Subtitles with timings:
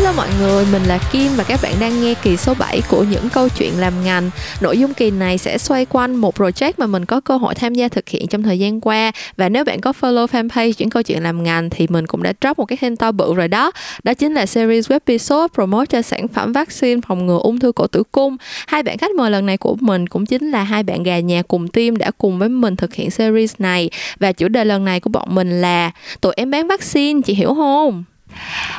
[0.00, 3.04] Hello mọi người, mình là Kim và các bạn đang nghe kỳ số 7 của
[3.10, 4.30] những câu chuyện làm ngành.
[4.60, 7.74] Nội dung kỳ này sẽ xoay quanh một project mà mình có cơ hội tham
[7.74, 11.02] gia thực hiện trong thời gian qua và nếu bạn có follow fanpage những câu
[11.02, 13.72] chuyện làm ngành thì mình cũng đã drop một cái hint to bự rồi đó.
[14.02, 17.72] Đó chính là series web episode promote cho sản phẩm vaccine phòng ngừa ung thư
[17.72, 18.36] cổ tử cung.
[18.66, 21.42] Hai bạn khách mời lần này của mình cũng chính là hai bạn gà nhà
[21.42, 23.90] cùng team đã cùng với mình thực hiện series này
[24.20, 25.90] và chủ đề lần này của bọn mình là
[26.20, 28.04] tụi em bán vaccine, chị hiểu không?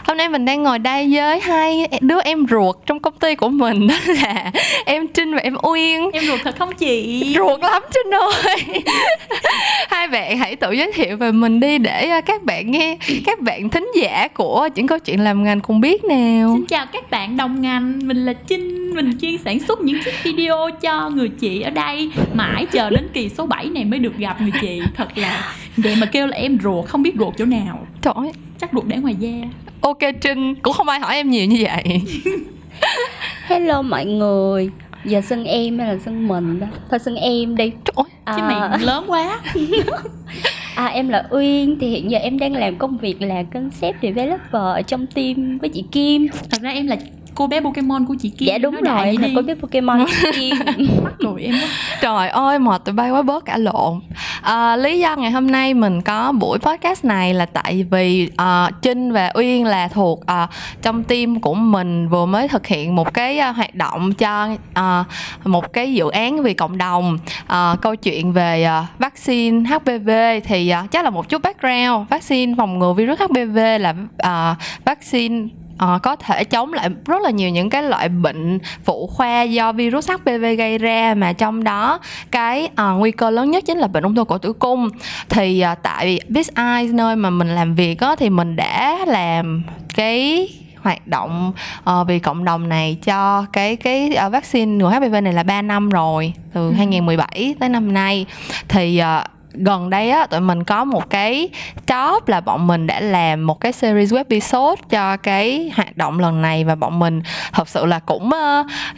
[0.03, 3.49] Hôm nay mình đang ngồi đây với hai đứa em ruột trong công ty của
[3.49, 3.87] mình.
[3.91, 4.51] Đó là
[4.85, 6.09] em Trinh và em Uyên.
[6.13, 7.23] Em ruột thật không chị?
[7.37, 8.83] Ruột lắm Trinh ơi.
[9.89, 13.39] Hai bạn hãy tự giới thiệu về mình đi để à, các bạn nghe Các
[13.39, 16.53] bạn thính giả của những câu chuyện làm ngành cùng biết nào.
[16.55, 17.99] Xin chào các bạn đồng ngành.
[18.03, 18.95] Mình là Trinh.
[18.95, 22.11] Mình chuyên sản xuất những chiếc video cho người chị ở đây.
[22.33, 24.81] Mãi chờ đến kỳ số 7 này mới được gặp người chị.
[24.95, 27.87] Thật là Vậy mà kêu là em ruột không biết ruột chỗ nào.
[28.01, 28.31] Trời ơi
[28.61, 29.29] Chắc ruột để ngoài da.
[29.81, 32.01] Ok Trinh Cũng không ai hỏi em nhiều như vậy.
[33.45, 34.69] Hello mọi người.
[35.05, 37.69] Giờ xưng em hay là xưng mình đó Thôi xưng em đi.
[37.69, 39.39] Trời ơi à, Chứ miệng lớn quá.
[40.75, 44.53] À, Em là Uyên Thì hiện giờ em đang làm công việc là concept developer
[44.53, 46.27] Ở trong team với chị Kim.
[46.49, 46.95] Thật ra em là
[47.35, 49.33] cô bé Pokemon của chị Kim Dạ đúng rồi là đi.
[49.35, 50.55] cô biết Pokemon của Kim.
[51.19, 51.55] Cười em
[52.01, 53.99] Trời ơi mệt tụi bay quá bớt cả lộn.
[54.41, 58.81] À, Lý do ngày hôm nay mình có buổi podcast này là tại vì uh,
[58.81, 60.49] Trinh và Uyên là thuộc uh,
[60.81, 65.47] trong team của mình vừa mới thực hiện một cái uh, hoạt động cho uh,
[65.47, 67.17] một cái dự án vì cộng đồng.
[67.43, 70.09] Uh, câu chuyện về uh, vaccine HPV
[70.43, 72.09] thì uh, chắc là một chút background.
[72.09, 73.95] Vaccine phòng ngừa virus HPV là
[74.27, 75.47] uh, vaccine
[75.81, 79.71] Ờ, có thể chống lại rất là nhiều những cái loại bệnh phụ khoa do
[79.71, 81.99] virus HPV gây ra mà trong đó
[82.31, 84.89] cái uh, nguy cơ lớn nhất chính là bệnh ung thư cổ tử cung
[85.29, 89.63] thì uh, tại Biz Eyes nơi mà mình làm việc á, thì mình đã làm
[89.95, 90.49] cái
[90.81, 91.53] hoạt động
[91.89, 95.61] uh, vì cộng đồng này cho cái cái uh, vaccine ngừa HPV này là 3
[95.61, 96.73] năm rồi từ Ừ.
[96.77, 98.25] 2017 tới năm nay
[98.67, 101.49] thì uh, gần đây á tụi mình có một cái
[101.87, 106.41] job là bọn mình đã làm một cái series webisode cho cái hoạt động lần
[106.41, 107.21] này và bọn mình
[107.53, 108.29] thật sự là cũng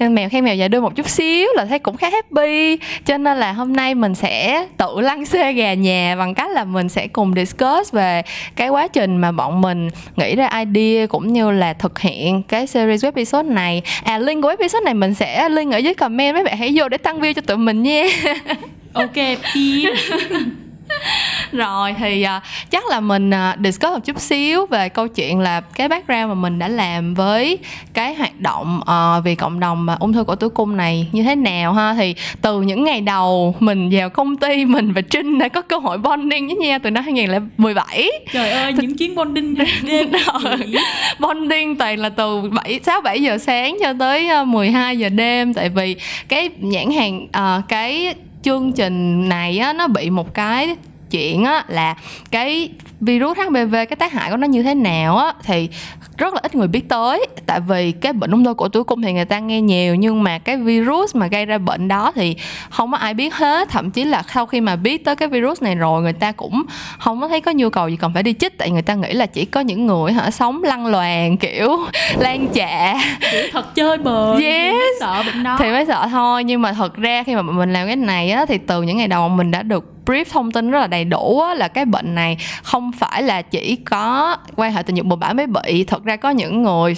[0.01, 2.77] uh, mèo khen mèo dạ đưa một chút xíu là thấy cũng khá happy.
[3.05, 6.63] Cho nên là hôm nay mình sẽ tự lăn xê gà nhà bằng cách là
[6.63, 8.21] mình sẽ cùng discuss về
[8.55, 12.67] cái quá trình mà bọn mình nghĩ ra idea cũng như là thực hiện cái
[12.67, 13.81] series webisode này.
[14.03, 16.89] À link của webisode này mình sẽ link ở dưới comment mấy bạn hãy vô
[16.89, 18.03] để tăng view cho tụi mình nha.
[18.93, 19.13] Ok
[19.53, 19.89] Kim
[21.51, 25.61] rồi thì uh, chắc là mình uh, discuss một chút xíu về câu chuyện là
[25.61, 27.57] cái background mà mình đã làm với
[27.93, 31.23] cái hoạt động uh, vì cộng đồng mà ung thư cổ tử cung này như
[31.23, 31.93] thế nào ha?
[31.93, 35.77] Thì từ những ngày đầu mình vào công ty mình và Trinh đã có cơ
[35.77, 40.11] hội bonding với nhau từ năm 2017 Trời ơi những chuyến bonding đêm
[41.19, 45.53] bonding toàn là từ 7 6 7 giờ sáng cho tới ờ, 12 giờ đêm.
[45.53, 45.95] Tại vì
[46.27, 50.75] cái nhãn hàng ờ, cái chương trình này á, nó bị một cái
[51.11, 51.95] chuyện á, là
[52.31, 52.69] cái
[53.01, 55.69] virus HPV cái tác hại của nó như thế nào á, thì
[56.17, 57.25] rất là ít người biết tới.
[57.45, 60.23] Tại vì cái bệnh ung thư cổ tử cung thì người ta nghe nhiều nhưng
[60.23, 62.35] mà cái virus mà gây ra bệnh đó thì
[62.69, 63.69] không có ai biết hết.
[63.69, 66.63] Thậm chí là sau khi mà biết tới cái virus này rồi người ta cũng
[66.99, 68.57] không có thấy có nhu cầu gì cần phải đi chích.
[68.57, 71.77] Tại người ta nghĩ là chỉ có những người hả sống lăn loàn kiểu
[72.19, 72.95] lan chạ
[73.31, 74.73] Kiểu thật chơi bời Yes.
[74.73, 75.55] mới sợ bệnh đó.
[75.59, 76.43] Thì mới sợ thôi.
[76.43, 79.07] Nhưng mà thật ra khi mà mình làm cái này á thì từ những ngày
[79.07, 82.15] đầu mình đã được brief thông tin rất là đầy đủ á, là cái bệnh
[82.15, 85.83] này không phải là chỉ có quan hệ tình dục bừa bãi mới bị.
[85.83, 86.95] Thật ra có những người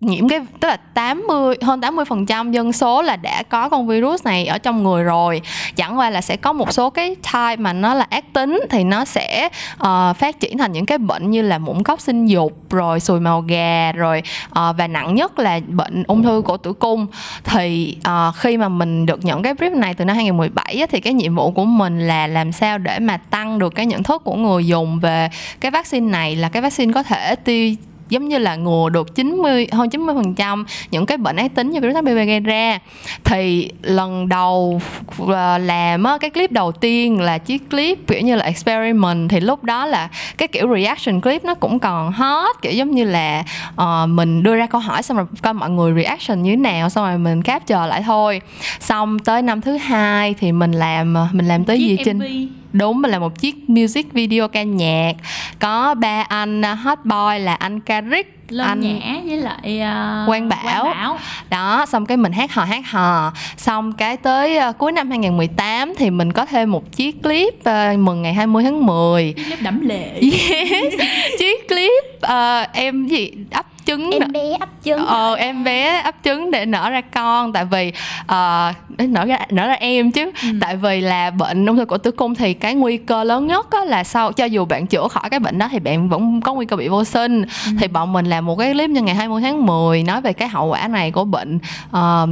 [0.00, 3.86] nhiễm cái tức là 80 hơn 80 phần trăm dân số là đã có con
[3.86, 5.42] virus này ở trong người rồi.
[5.76, 8.84] Chẳng qua là sẽ có một số cái type mà nó là ác tính thì
[8.84, 12.70] nó sẽ uh, phát triển thành những cái bệnh như là mụn cóc sinh dục
[12.70, 16.72] rồi sùi màu gà rồi uh, và nặng nhất là bệnh ung thư cổ tử
[16.72, 17.06] cung.
[17.44, 21.00] Thì uh, khi mà mình được nhận cái brief này từ năm 2017 á, thì
[21.00, 24.24] cái nhiệm vụ của mình là làm sao để mà tăng được cái nhận thức
[24.24, 25.28] của người dùng về
[25.60, 27.74] cái vaccine này là cái vaccine có thể tiêu
[28.10, 31.70] giống như là ngừa được 90 hơn 90 phần trăm những cái bệnh ác tính
[31.70, 32.78] như virus HPV gây ra.
[33.24, 34.80] Thì lần đầu
[35.18, 39.40] ờ, làm á, cái clip đầu tiên là chiếc clip kiểu như là experiment thì
[39.40, 40.08] lúc đó là
[40.38, 43.44] cái kiểu reaction clip nó cũng còn hot kiểu giống như là
[43.76, 46.90] ờ, mình đưa ra câu hỏi xong rồi coi mọi người reaction như thế nào
[46.90, 48.40] xong rồi mình capture lại thôi.
[48.80, 52.59] Xong tới năm thứ hai thì mình làm mình làm tới gì Chiếc trên MV
[52.72, 55.12] đúng là một chiếc music video ca nhạc.
[55.58, 60.26] Có ba anh uh, hot boy là anh Caric Lân anh Nhã với lại uh,
[60.28, 61.18] Quang Bảo.
[61.50, 63.32] đó xong cái mình hát hò hát hò.
[63.56, 67.98] Xong cái tới uh, cuối năm 2018 thì mình có thêm một chiếc clip uh,
[67.98, 70.20] mừng ngày 20 tháng 10 Chiếc clip đẫm lệ.
[70.20, 70.94] Yes
[71.38, 73.32] chiếc clip uh, em gì?
[73.58, 77.52] Up trứng em bé ấp trứng ờ em bé ấp trứng để nở ra con
[77.52, 77.92] tại vì
[78.22, 80.48] uh, để nở ra nở ra em chứ ừ.
[80.60, 83.70] tại vì là bệnh ung thư cổ tử cung thì cái nguy cơ lớn nhất
[83.70, 86.54] á là sau cho dù bạn chữa khỏi cái bệnh đó thì bạn vẫn có
[86.54, 87.72] nguy cơ bị vô sinh ừ.
[87.80, 90.48] thì bọn mình làm một cái clip như ngày 20 tháng 10 nói về cái
[90.48, 91.58] hậu quả này của bệnh
[91.96, 92.28] uh,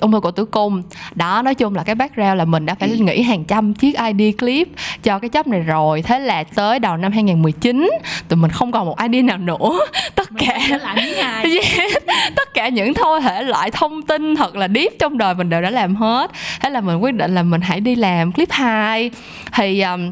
[0.00, 0.82] ung thư cổ tử cung.
[1.14, 4.36] Đó nói chung là cái background là mình đã phải nghĩ hàng trăm chiếc ID
[4.38, 4.68] clip
[5.02, 6.02] cho cái chấp này rồi.
[6.02, 7.90] Thế là tới đầu năm 2019
[8.28, 9.80] tụi mình không còn một ID nào nữa.
[10.14, 10.58] Tất cả
[11.44, 11.92] yes,
[12.36, 15.62] tất cả những thô thể loại thông tin thật là deep trong đời mình đều
[15.62, 16.30] đã làm hết.
[16.60, 19.10] Thế là mình quyết định là mình hãy đi làm clip 2
[19.52, 20.10] thì um,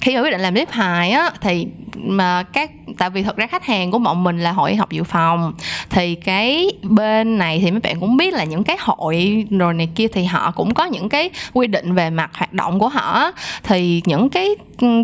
[0.00, 1.66] khi mà quyết định làm clip hài á thì
[1.96, 5.04] mà các tại vì thật ra khách hàng của bọn mình là hội học dự
[5.04, 5.52] phòng.
[5.90, 9.88] Thì cái bên này thì mấy bạn cũng biết là những cái hội rồi này
[9.94, 13.30] kia thì họ cũng có những cái quy định về mặt hoạt động của họ.
[13.62, 14.48] Thì những cái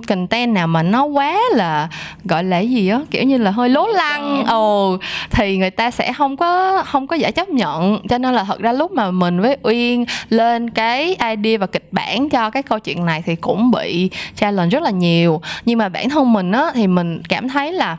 [0.09, 1.89] content nào mà nó quá là
[2.25, 4.97] gọi là gì á kiểu như là hơi lố lăng ồ
[5.31, 7.99] thì người ta sẽ không có không có giải chấp nhận.
[8.09, 11.89] Cho nên là thật ra lúc mà mình với uyên lên cái idea và kịch
[11.91, 15.41] bản cho cái câu chuyện này thì cũng bị challenge rất là nhiều.
[15.65, 17.97] Nhưng mà bản thân mình á thì mình cảm thấy là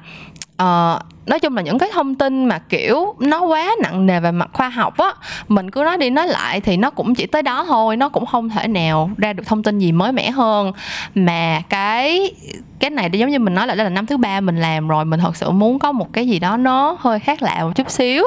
[0.62, 4.32] uh, nói chung là những cái thông tin mà kiểu nó quá nặng nề về
[4.32, 5.14] mặt khoa học á
[5.48, 8.26] mình cứ nói đi nói lại thì nó cũng chỉ tới đó thôi nó cũng
[8.26, 10.72] không thể nào ra được thông tin gì mới mẻ hơn.
[11.16, 12.32] Mà cái
[12.80, 15.06] cái này giống như mình nói là đây là năm thứ ba mình làm rồi
[15.06, 17.92] mình thật sự muốn có một cái gì đó nó hơi khác lạ một chút
[17.92, 18.24] xíu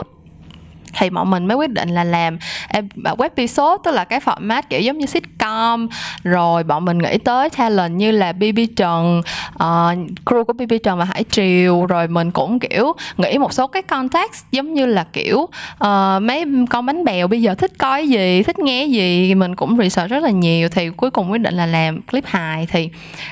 [0.93, 2.38] thì bọn mình mới quyết định là làm
[2.69, 5.88] à, web episode tức là cái format kiểu giống như sitcom.
[6.23, 9.23] Rồi bọn mình nghĩ tới talent như là BB Trần
[9.55, 11.87] uh, crew của BB Trần và Hải Triều.
[11.87, 16.44] Rồi mình cũng kiểu nghĩ một số cái context giống như là kiểu uh, mấy
[16.70, 19.34] con bánh bèo bây giờ thích coi gì thích nghe gì.
[19.34, 22.67] Mình cũng research rất là nhiều thì cuối cùng quyết định là làm clip hài.
[22.67, 22.91] Thì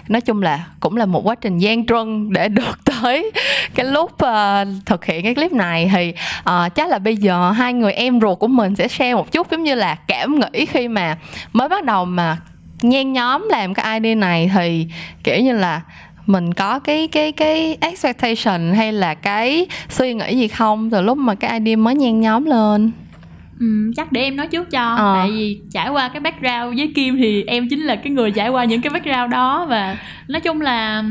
[0.09, 3.31] nói chung là cũng là một quá trình gian truân để được tới
[3.75, 5.91] cái lúc uh, thực hiện cái clip này.
[5.95, 9.33] Thì uh, chắc là bây giờ hai người em ruột của mình sẽ share một
[9.33, 11.17] chút giống như là cảm nghĩ khi mà
[11.53, 12.37] mới bắt đầu mà
[12.83, 14.87] nhen nhóm làm cái ID này thì
[15.25, 15.81] kiểu như là
[16.27, 21.19] mình có cái cái cái expectation hay là cái suy nghĩ gì không từ lúc
[21.19, 22.93] mà cái ID mới nhen nhóm lên
[23.61, 25.15] Ừ, chắc để em nói trước cho ờ.
[25.17, 28.49] tại vì trải qua cái background với kim thì em chính là cái người trải
[28.49, 29.97] qua những cái background đó và
[30.29, 31.05] nói chung là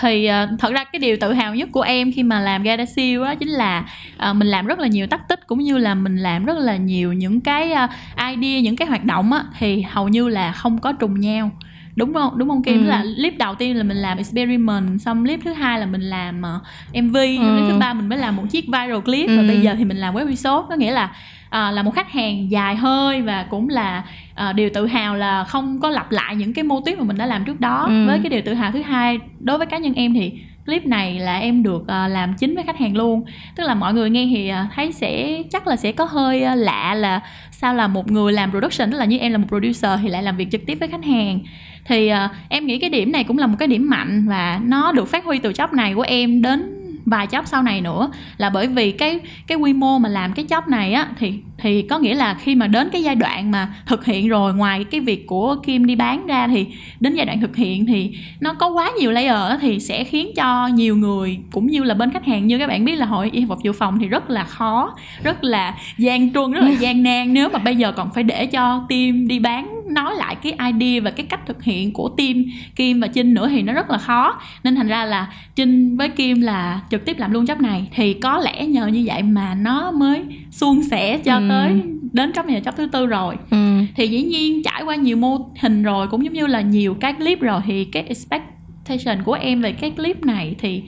[0.00, 3.22] thì uh, thật ra cái điều tự hào nhất của em khi mà làm Gadasil
[3.22, 3.84] á chính là
[4.30, 6.76] uh, mình làm rất là nhiều tác tích cũng như là mình làm rất là
[6.76, 10.78] nhiều những cái uh, idea những cái hoạt động á thì hầu như là không
[10.78, 11.50] có trùng nhau
[11.96, 12.88] đúng không đúng không kim ừ.
[12.88, 16.42] là clip đầu tiên là mình làm experiment xong clip thứ hai là mình làm
[16.42, 17.36] uh, mv ừ.
[17.38, 19.36] clip thứ ba mình mới làm một chiếc viral clip ừ.
[19.36, 21.10] và bây giờ thì mình làm web episode có nghĩa là
[21.50, 24.02] à, là một khách hàng dài hơi và cũng là
[24.34, 27.18] à, điều tự hào là không có lặp lại những cái mô típ mà mình
[27.18, 27.84] đã làm trước đó.
[27.88, 28.06] Ừ.
[28.06, 30.32] với cái điều tự hào thứ hai đối với cá nhân em thì
[30.66, 33.24] clip này là em được uh, làm chính với khách hàng luôn.
[33.56, 36.58] Tức là mọi người nghe thì uh, thấy sẽ chắc là sẽ có hơi uh,
[36.58, 37.20] lạ là
[37.50, 40.22] sao là một người làm production tức là như em là một producer thì lại
[40.22, 41.40] làm việc trực tiếp với khách hàng.
[41.84, 44.92] Thì uh, em nghĩ cái điểm này cũng là một cái điểm mạnh và nó
[44.92, 48.10] được phát huy từ job này của em đến vài chóp sau này nữa.
[48.36, 51.82] Là bởi vì cái cái quy mô mà làm cái chóp này á, thì thì
[51.82, 55.00] có nghĩa là khi mà đến cái giai đoạn mà thực hiện rồi ngoài cái
[55.00, 56.66] việc của Kim đi bán ra thì
[57.00, 58.10] đến giai đoạn thực hiện thì
[58.40, 62.10] nó có quá nhiều layer thì sẽ khiến cho nhiều người cũng như là bên
[62.10, 64.44] khách hàng như các bạn biết là hội y học dự phòng thì rất là
[64.44, 67.34] khó rất là gian truân rất là gian nan.
[67.34, 71.00] Nếu mà bây giờ còn phải để cho team đi bán nói lại cái idea
[71.04, 72.44] và cái cách thực hiện của team
[72.76, 74.40] Kim và Trinh nữa thì nó rất là khó.
[74.64, 77.88] Nên thành ra là Trinh với Kim là trực tiếp làm luôn job này.
[77.94, 81.40] Thì có lẽ nhờ như vậy mà nó mới suôn sẻ cho ừ.
[81.50, 83.56] Tới đến job này là job thứ tư rồi ừ.
[83.96, 87.12] thì dĩ nhiên trải qua nhiều mô hình rồi cũng giống như là nhiều cái
[87.12, 90.82] clip rồi thì cái expectation của em về cái clip này thì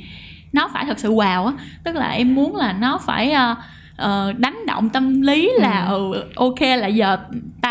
[0.52, 1.52] nó phải thật sự wow á
[1.84, 3.58] tức là em muốn là nó phải uh,
[4.02, 6.12] uh, đánh động tâm lý là ừ.
[6.12, 7.16] ừ ok là giờ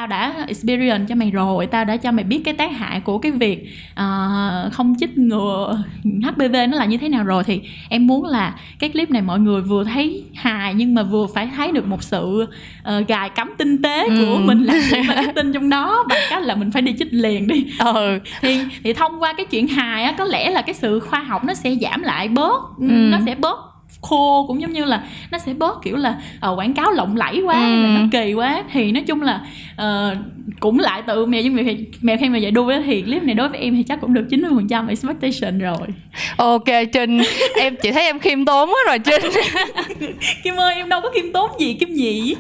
[0.01, 3.17] tao đã experience cho mày rồi tao đã cho mày biết cái tác hại của
[3.17, 8.07] cái việc uh, không chích ngừa HPV nó là như thế nào rồi thì em
[8.07, 11.71] muốn là cái clip này mọi người vừa thấy hài nhưng mà vừa phải thấy
[11.71, 12.45] được một sự
[12.97, 14.25] uh, gài cắm tinh tế ừ.
[14.25, 14.73] của mình là
[15.07, 18.19] marketing trong đó bằng cách là mình phải đi chích liền đi ừ.
[18.41, 21.43] thì thì thông qua cái chuyện hài á có lẽ là cái sự khoa học
[21.43, 22.87] nó sẽ giảm lại bớt ừ.
[22.87, 26.15] nó sẽ bớt khô cũng giống như là nó sẽ bớt kiểu là
[26.51, 27.85] uh, quảng cáo lộng lẫy quá ừ.
[27.87, 29.41] nó kỳ quá thì nói chung là
[29.83, 30.17] uh,
[30.59, 33.49] cũng lại từ mèo với mèo mèo khi mà dạy đuôi thì clip này đối
[33.49, 35.87] với em thì chắc cũng được 90 phần trăm expectation rồi.
[36.37, 37.21] Ok trinh
[37.55, 39.31] em chỉ thấy em khiêm tốn quá rồi trinh.
[40.43, 42.35] Kim ơi em đâu có khiêm tốn gì kim gì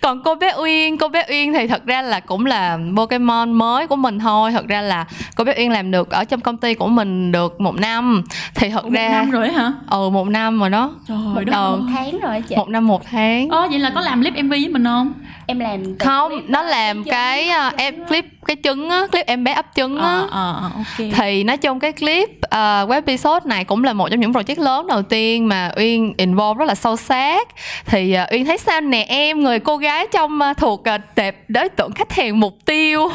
[0.00, 3.86] còn cô bé uyên cô bé uyên thì thật ra là cũng là pokemon mới
[3.86, 4.52] của mình thôi.
[4.52, 7.60] Thật ra là cô bé uyên làm được ở trong công ty của mình được
[7.60, 8.22] một năm.
[8.54, 9.72] Thì thật Ủa, ra một năm rồi hả?
[9.90, 10.94] Ừ một năm rồi đó.
[11.08, 11.72] Trời đất Ờ.
[11.72, 12.56] ơi một tháng rồi chị.
[12.56, 13.48] một năm một tháng.
[13.48, 15.12] Ồ vậy là có làm clip MV với mình không?
[15.48, 19.52] em làm không nó làm cái uh, em clip cái trứng á clip em bé
[19.52, 21.08] ấp trứng á Ờ ờ ờ, ok.
[21.16, 22.52] thì nói chung cái clip uh,
[22.90, 26.58] web episode này cũng là một trong những project lớn đầu tiên mà uyên involve
[26.58, 27.48] rất là sâu sát
[27.86, 31.36] thì uh, uyên thấy sao nè em người cô gái trong uh, thuộc uh, tệp
[31.48, 33.08] đối tượng khách hàng mục tiêu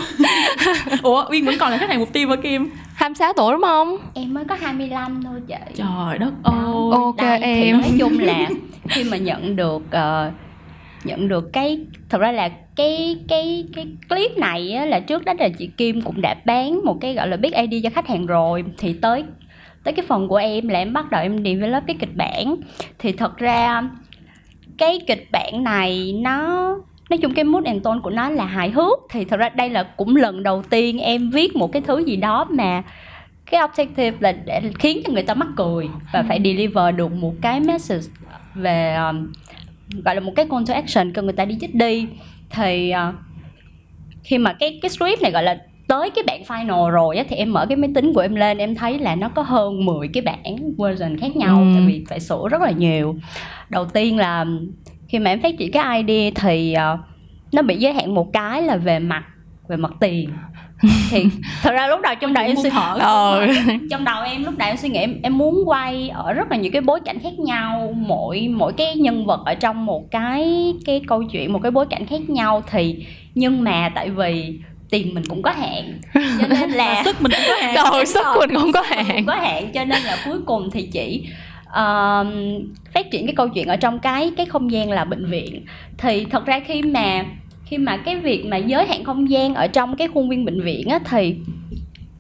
[1.04, 2.70] Ủa Uyên vẫn còn là khách hàng mục tiêu hả Kim?
[2.96, 6.56] 26 tuổi đúng không em mới có 25 thôi chị Trời đất ơi.
[6.92, 7.82] Ok, Đây, thì em.
[7.82, 8.50] nói chung là
[8.90, 10.32] khi mà nhận được ờ,
[11.04, 11.80] nhận được cái
[12.10, 16.02] thật ra là cái cái cái clip này á, là trước đó là chị Kim
[16.02, 18.64] cũng đã bán một cái gọi là big ID cho khách hàng rồi.
[18.78, 19.24] Thì tới
[19.84, 22.56] tới cái phần của em là em bắt đầu em develop cái kịch bản.
[23.00, 23.84] Thì thật ra
[24.78, 26.68] cái kịch bản này nó
[27.10, 29.00] nói chung cái mood and tone của nó là hài hước.
[29.10, 32.16] Thì thật ra đây là cũng lần đầu tiên em viết một cái thứ gì
[32.16, 32.84] đó mà
[33.52, 37.34] cái objective là để khiến cho người ta mắc cười và phải deliver được một
[37.42, 38.08] cái message
[38.54, 39.32] về um,
[40.06, 42.08] gọi là một cái call to action cho người ta đi chích đi.
[42.50, 43.16] Thì uh,
[44.24, 45.58] khi mà cái cái script này gọi là
[45.88, 48.58] tới cái bản final rồi á thì em mở cái máy tính của em lên
[48.58, 50.44] em thấy là nó có hơn 10 cái bản
[50.78, 51.72] version khác nhau Ừ.
[51.76, 53.16] tại vì phải sửa rất là nhiều.
[53.70, 54.46] Đầu tiên là
[55.08, 57.00] khi mà em phát triển cái ID thì uh,
[57.54, 59.24] nó bị giới hạn một cái là về mặt
[59.68, 60.30] về mặt tiền
[61.10, 61.26] thì
[61.62, 62.96] thật ra lúc đầu trong đầu em suy thở.
[63.00, 63.48] ờ
[63.92, 66.58] trong đầu em lúc đầu em suy nghĩ em, em muốn quay ở rất là
[66.58, 70.74] nhiều cái bối cảnh khác nhau mỗi mỗi cái nhân vật ở trong một cái
[70.86, 74.60] cái câu chuyện một cái bối cảnh khác nhau thì nhưng mà tại vì
[74.90, 77.76] tiền mình cũng có hạn cho nên là Và sức mình cũng có hạn.
[77.94, 80.82] đầu sức mình cũng có hạn cũng có hạn cho nên là cuối cùng thì
[80.92, 81.24] chỉ
[81.76, 82.32] um,
[82.94, 85.66] phát triển cái câu chuyện ở trong cái cái không gian là bệnh viện
[85.98, 87.26] thì thật ra khi mà
[87.72, 90.62] khi mà cái việc mà giới hạn không gian ở trong cái khuôn viên bệnh
[90.62, 91.36] viện á, thì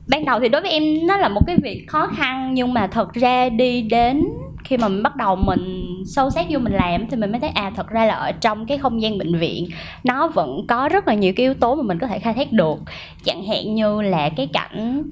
[0.07, 2.87] ban đầu thì đối với em nó là một cái việc khó khăn, nhưng mà
[2.87, 4.23] thật ra đi đến
[4.63, 7.49] khi mà mình bắt đầu mình sâu sát vô mình làm thì mình mới thấy
[7.49, 9.67] à thật ra là ở trong cái không gian bệnh viện,
[10.03, 12.51] nó vẫn có rất là nhiều cái yếu tố mà mình có thể khai thác
[12.51, 12.77] được.
[13.23, 15.03] Chẳng hạn như là cái cảnh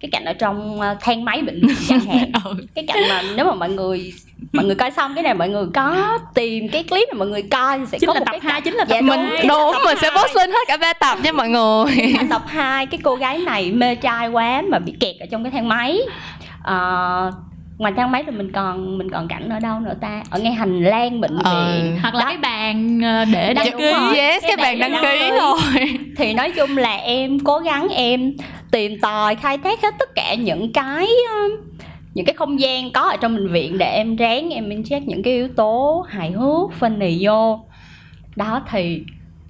[0.00, 2.54] cái cảnh ở trong ờ, thang máy bệnh viện chẳng hạn Ừ.
[2.74, 4.12] cái cảnh mà nếu mà mọi người
[4.52, 7.42] mọi người coi xong cái này mọi người có tìm cái clip mà mọi người
[7.42, 9.00] coi thì sẽ Chính có là một tập cái 2, cảnh- chính là tập Dạ,
[9.00, 9.48] mình đúng.
[9.48, 10.22] đúng Tập mình sẽ hai.
[10.22, 13.72] post lên hết cả ba tập nha mọi người tập 2 cái cô gái này
[13.72, 15.98] mê trai quá mà bị kẹt ở trong cái thang máy
[16.62, 17.32] Ờ,
[17.78, 20.52] ngoài thang máy thì mình còn mình còn cảnh ở đâu nữa ta ở ngay
[20.52, 21.72] hành lang bệnh Ờ.
[21.82, 22.26] viện Hoặc là Đó.
[22.28, 23.92] cái bàn ờ, để đăng Đúng ký.
[23.92, 24.16] rồi.
[24.18, 27.88] yes Cái cái bàn đăng đăng ký thôi thì nói chung là em cố gắng
[27.88, 28.32] em
[28.70, 31.52] tìm tòi khai thác hết tất cả những cái um,
[32.14, 35.22] những cái không gian có ở trong bệnh viện để em ráng em inject những
[35.22, 37.60] cái yếu tố hài hước funny vô
[38.36, 39.02] đó thì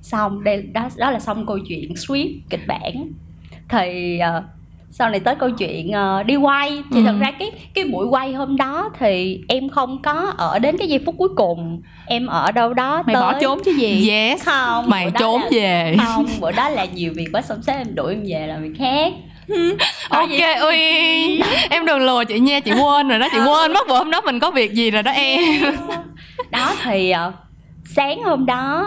[0.02, 2.92] xong đây đó đó là xong câu chuyện script kịch bản
[3.68, 4.42] thì ờ,
[4.90, 6.82] sau này tới câu chuyện ờ, đi quay.
[6.92, 7.04] Thì Ừ.
[7.06, 10.88] thật ra cái cái buổi quay hôm đó thì em không có ở đến cái
[10.88, 11.82] giây phút cuối cùng.
[12.06, 14.08] Em ở đâu đó Mày tới bỏ trốn chứ gì?
[14.10, 14.44] yes.
[14.44, 15.96] Không mày trốn là- về.
[16.06, 18.72] không bữa đó là nhiều việc quá xong sếp em đuổi em về làm việc
[18.78, 19.12] khác.
[20.08, 20.30] Ok
[20.68, 21.40] uyên.
[21.70, 23.72] Em đừng lừa chị nha chị quên rồi đó chị quên.
[23.72, 25.40] Mất bữa hôm đó mình có việc gì rồi đó em.
[26.50, 27.32] Đó thì ờ,
[27.96, 28.86] sáng hôm đó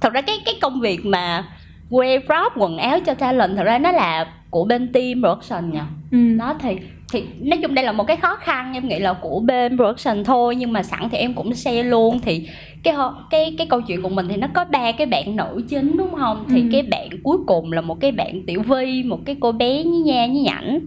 [0.00, 1.44] thật ra cái cái công việc mà
[1.90, 5.86] quay prop quần áo cho talent thật ra nó là của bên team production nha
[6.10, 6.36] Ừ.
[6.38, 6.76] đó thì
[7.12, 10.24] thì nói chung đây là một cái khó khăn em nghĩ là của bên production
[10.24, 12.48] thôi nhưng mà sẵn thì em cũng share luôn thì
[12.82, 12.94] cái
[13.30, 16.14] cái cái câu chuyện của mình thì nó có ba cái bạn nữ chính đúng
[16.18, 16.68] không thì Ừ.
[16.72, 19.98] cái bạn cuối cùng là một cái bạn tiểu vi một cái cô bé nhí
[20.00, 20.78] nha nhí nhảnh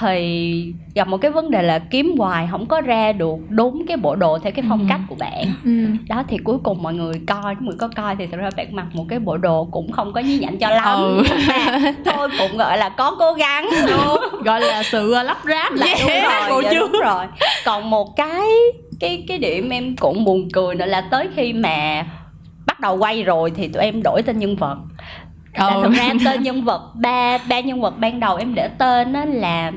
[0.00, 3.96] thì gặp một cái vấn đề là kiếm hoài không có ra được đúng cái
[3.96, 4.86] bộ đồ theo cái phong Ừ.
[4.88, 5.70] cách của bạn Ừ.
[6.08, 8.76] đó thì cuối cùng mọi người coi mọi người có coi thì thật ra bạn
[8.76, 11.22] mặc một cái bộ đồ cũng không có nhí nhảnh cho lắm Ừ.
[12.04, 14.42] thôi cũng gọi là có cố gắng Đúng.
[14.44, 17.24] Gọi là sự ờ, lắp ráp lại đúng đúng rồi, dạ, đúng rồi
[17.64, 18.40] còn một cái
[19.00, 22.06] cái cái điểm em cũng buồn cười nữa là tới khi mà
[22.66, 24.76] bắt đầu quay rồi thì tụi em đổi tên nhân vật
[25.54, 25.80] là Ừ.
[25.82, 29.24] thật ra tên nhân vật ba ba nhân vật ban đầu em để tên đó
[29.24, 29.72] là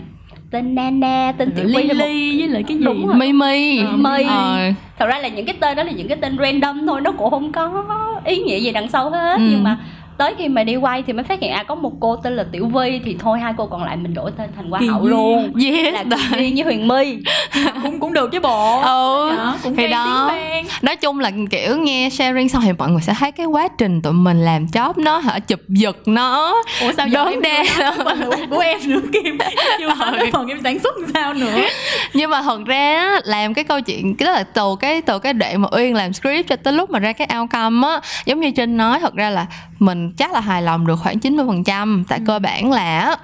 [0.51, 2.83] tên Nana tên Tiểu một Lily với lại cái gì?
[2.85, 3.15] Đúng rồi.
[3.17, 4.23] mi mi Ờ, Mi.
[4.23, 4.57] Ờ,
[4.99, 7.29] thật ra là những cái tên đó là những cái tên random thôi nó cũng
[7.29, 7.85] không có
[8.25, 9.43] ý nghĩa gì đằng sau hết Ừ.
[9.51, 9.77] nhưng mà
[10.21, 12.45] tới khi mà đi quay thì mới phát hiện à có một cô tên là
[12.51, 15.07] Tiểu Vi thì thôi hai cô còn lại mình đổi tên thành Hoa Kỳ hậu
[15.07, 15.53] luôn.
[15.63, 16.03] Yes là
[16.37, 17.17] Kỳ với Huyền My.
[17.83, 18.81] Cũng cũng được chứ bộ.
[18.81, 20.31] Ừ đó, cũng thì đó.
[20.81, 24.01] nói chung là kiểu nghe sharing xong thì mọi người sẽ thấy cái quá trình
[24.01, 26.55] tụi mình làm job nó hả chụp giật nó.
[26.81, 27.41] Ủa sao Đớn
[28.05, 29.37] phần của- em nữa kim?
[29.79, 31.61] Chưa nói tới phần em sản xuất sao nữa?
[32.13, 35.61] Nhưng mà thật ra làm cái câu chuyện cái là từ cái từ cái đoạn
[35.61, 38.77] mà uyên làm script cho tới lúc mà ra cái outcome á giống như trinh
[38.77, 39.45] nói thật ra là
[39.79, 42.03] mình chắc là hài lòng được khoảng 90% phần trăm.
[42.07, 43.15] Tại cơ bản là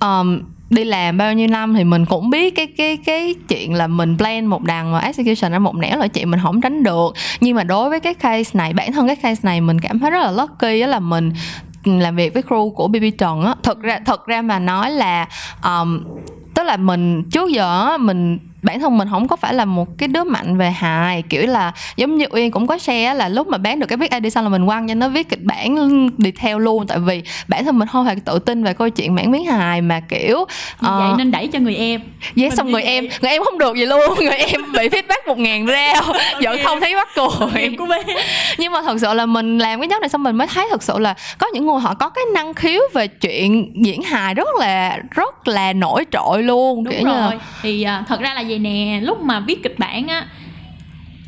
[0.00, 3.86] um, đi làm bao nhiêu năm thì mình cũng biết cái cái cái chuyện là
[3.86, 7.14] mình plan một đằng mà execution ra một nẻo là chuyện mình không tránh được.
[7.40, 10.10] Nhưng mà đối với cái case này bản thân cái case này mình cảm thấy
[10.10, 11.32] rất là lucky đó là mình
[11.84, 13.54] làm việc với crew của BB Trần á.
[13.62, 15.28] Thật ra thật ra mà nói là
[15.64, 16.04] um,
[16.54, 20.08] tức là mình trước giờ mình bản thân mình không có phải là một cái
[20.08, 23.48] đứa mạnh về hài kiểu là giống như uyên cũng có share á, là lúc
[23.48, 25.76] mà bán được cái viết ID xong là mình quăng cho nó viết kịch bản
[26.18, 26.86] đi theo luôn.
[26.86, 29.80] Tại vì bản thân mình không hề tự tin về câu chuyện mảng miếng hài
[29.80, 30.44] mà kiểu
[30.80, 32.00] ờ, vậy nên đẩy cho người em.
[32.00, 34.00] Yeah, Mình xong người em người em không được gì luôn.
[34.18, 36.02] Người em bị feedback một ngàn reo.
[36.42, 37.68] Vẫn không thấy bắt cười.
[38.58, 40.82] Nhưng mà thật sự là mình làm cái job này xong mình mới thấy thật
[40.82, 44.48] sự là có những người họ có cái năng khiếu về chuyện diễn hài rất
[44.58, 46.84] là rất là nổi trội luôn.
[46.84, 47.38] Đúng kiểu như là- rồi.
[47.62, 50.26] Thì à, thật ra là vậy nè lúc mà viết kịch bản á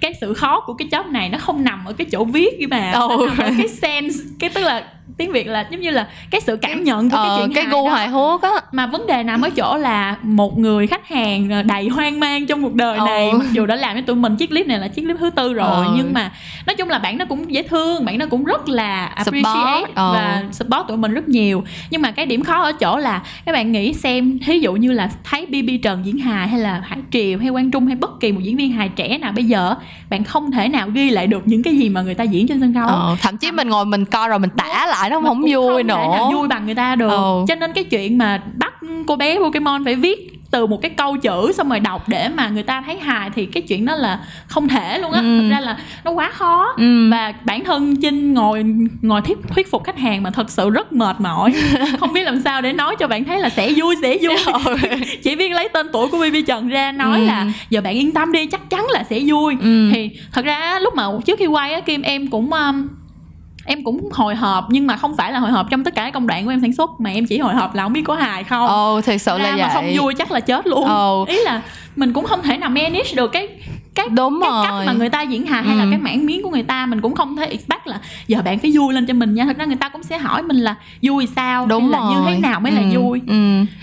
[0.00, 2.66] cái sự khó của cái job này nó không nằm ở cái chỗ viết kia
[2.66, 2.98] mà Ừ.
[3.10, 4.84] nó nằm ở cái sense cái tức là
[5.16, 7.64] tiếng việt là giống như là cái sự cảm nhận của cái ờ, chuyện cái
[7.70, 8.50] gu hài hước á.
[8.72, 12.46] Mà vấn đề nằm ở chỗ là một người khách hàng ờ, đầy hoang mang
[12.46, 14.88] trong cuộc đời này mặc dù đã làm cho tụi mình chiếc clip này là
[14.88, 15.92] chiếc clip thứ tư rồi Ừ.
[15.96, 16.32] nhưng mà
[16.66, 19.94] nói chung là bạn nó cũng dễ thương bạn nó cũng rất là appreciate Support,
[19.94, 20.12] ừ.
[20.14, 21.64] và support tụi mình rất nhiều.
[21.90, 24.92] Nhưng mà cái điểm khó ở chỗ là các bạn nghĩ xem thí dụ như
[24.92, 28.20] là thấy BB Trần diễn hài hay là Hải Triều hay Quang Trung hay bất
[28.20, 29.74] kỳ một diễn viên hài trẻ nào bây giờ
[30.10, 32.60] bạn không thể nào ghi lại được những cái gì mà người ta diễn trên
[32.60, 32.86] sân khấu.
[32.86, 35.52] Ờ, thậm chí mình ngồi mình coi rồi mình tả lại nó Mà không vui
[35.78, 37.44] không nữa vui bằng người ta được Ừ.
[37.48, 38.72] cho nên cái chuyện mà bắt
[39.06, 42.48] cô bé Pokemon phải viết từ một cái câu chữ xong rồi đọc để mà
[42.48, 45.40] người ta thấy hài thì cái chuyện đó là không thể luôn á Ừ.
[45.40, 47.10] thực ra là nó quá khó Ừ.
[47.10, 48.64] và bản thân Trinh ngồi
[49.02, 51.54] ngồi thuyết thuyết phục khách hàng mà thật sự rất mệt mỏi
[52.00, 54.36] không biết làm sao để nói cho bạn thấy là sẽ vui sẽ vui
[55.22, 57.24] chỉ biết lấy tên tuổi của BB Trần ra nói Ừ.
[57.26, 59.90] là giờ bạn yên tâm đi chắc chắn là sẽ vui Ừ.
[59.92, 62.88] thì thật ra lúc mà trước khi quay á Kim em cũng um,
[63.64, 66.26] em cũng hồi hộp nhưng mà không phải là hồi hộp trong tất cả công
[66.26, 68.44] đoạn của em sản xuất mà em chỉ hồi hộp là không biết có hài
[68.44, 68.68] không.
[68.68, 70.84] Ồ thật sự là ra vậy mà không vui chắc là chết luôn.
[70.84, 71.24] Ồ.
[71.28, 71.62] ý là
[71.96, 73.48] mình cũng không thể nào manage được cái
[73.94, 74.64] cái Đúng cái rồi.
[74.66, 75.88] cách mà người ta diễn hài hay là Ừ.
[75.90, 78.72] cái mảng miếng của người ta mình cũng không thể expect là giờ bạn phải
[78.74, 81.28] vui lên cho mình nha thật ra người ta cũng sẽ hỏi mình là vui
[81.36, 83.34] sao đúng hay là rồi như thế nào mới là Ừ, vui ừ.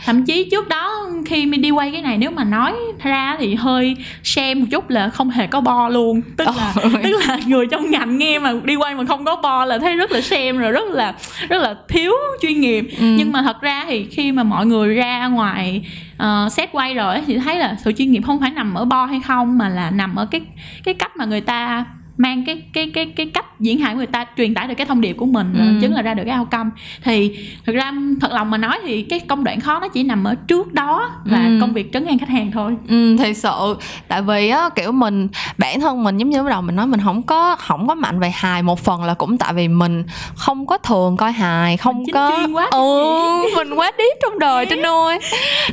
[0.05, 0.91] thậm chí trước đó
[1.25, 4.89] khi mình đi quay cái này nếu mà nói ra thì hơi shame một chút
[4.89, 6.91] là không hề có bo luôn tức là Ôi.
[7.03, 9.95] tức là người trong ngành nghe mà đi quay mà không có bo là thấy
[9.95, 11.13] rất là shame rồi rất là
[11.49, 13.05] rất là thiếu chuyên nghiệp Ừ.
[13.17, 15.81] nhưng mà thật ra thì khi mà mọi người ra ngoài
[16.21, 18.85] Ờ, uh, xét quay rồi thì thấy là sự chuyên nghiệp không phải nằm ở
[18.85, 20.41] bo hay không mà là nằm ở cái
[20.83, 21.85] cái cách mà người ta
[22.17, 24.85] mang cái cái cái cái cách diễn hài của người ta truyền tải được cái
[24.87, 25.63] thông điệp của mình Ừ.
[25.81, 26.69] chứng là ra được cái outcome.
[27.03, 30.23] Thì thực ra thật lòng mà nói thì cái công đoạn khó nó chỉ nằm
[30.23, 31.57] ở trước đó và Ừ.
[31.61, 32.75] công việc trấn an khách hàng thôi.
[32.87, 33.75] Ừ, thì sự
[34.07, 36.99] tại vì á kiểu mình bản thân mình giống như lúc đầu mình nói mình
[37.03, 40.03] không có không có mạnh về hài một phần là cũng tại vì mình
[40.35, 43.07] không có thường coi hài không Mình có quá, ừ
[43.57, 45.19] mình quá deep trong đời trên ơi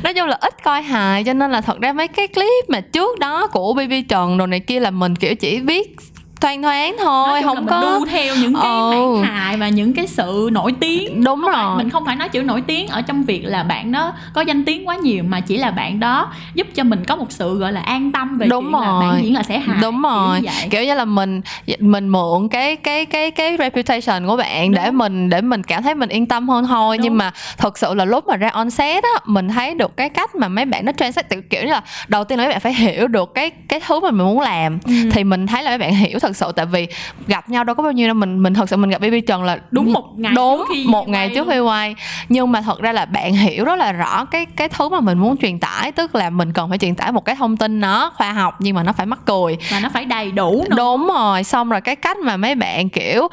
[0.03, 2.79] nói chung là ít coi hài cho nên là thật ra mấy cái clip mà
[2.81, 5.95] trước đó của BB Trần đồ này kia là mình kiểu chỉ viết
[6.41, 8.91] thoang thoáng thôi không là có đu theo những cái Ừ.
[8.91, 12.15] mảng hài và những cái sự nổi tiếng đúng Không phải- rồi mình không phải
[12.15, 15.23] nói chữ nổi tiếng ở trong việc là bạn đó có danh tiếng quá nhiều
[15.23, 18.37] mà chỉ là bạn đó giúp cho mình có một sự gọi là an tâm
[18.37, 19.01] về Đúng chuyện là rồi.
[19.01, 21.41] bạn diễn là sẽ hài đúng rồi như kiểu như là mình
[21.79, 24.97] mình mượn cái cái cái cái reputation của bạn để Đúng.
[24.97, 27.03] mình để mình cảm thấy mình yên tâm hơn thôi Đúng.
[27.03, 30.09] nhưng mà thật sự là lúc mà ra on set á mình thấy được cái
[30.09, 32.73] cách mà mấy bạn nó translate kiểu như là đầu tiên là mấy bạn phải
[32.73, 34.93] hiểu được cái cái thứ mà mình muốn làm Ừ.
[35.11, 36.87] thì mình thấy là mấy bạn hiểu thật sự tại vì
[37.27, 38.13] gặp nhau đâu có bao nhiêu đâu.
[38.13, 40.85] Mình mình thật sự mình gặp BB Trần là Đúng một ngày đúng trước khi
[40.87, 41.95] một quay ngày trước khi quay
[42.29, 45.17] nhưng mà thật ra là bạn hiểu rất là rõ cái cái thứ mà mình
[45.17, 45.91] muốn truyền tải.
[45.91, 48.75] Tức là mình cần phải truyền tải một cái thông tin nó khoa học nhưng
[48.75, 49.57] mà nó phải mắc cười.
[49.71, 50.75] Mà nó phải đầy đủ nữa.
[50.77, 51.43] Đúng rồi.
[51.43, 53.27] Xong rồi cái cách mà mấy bạn kiểu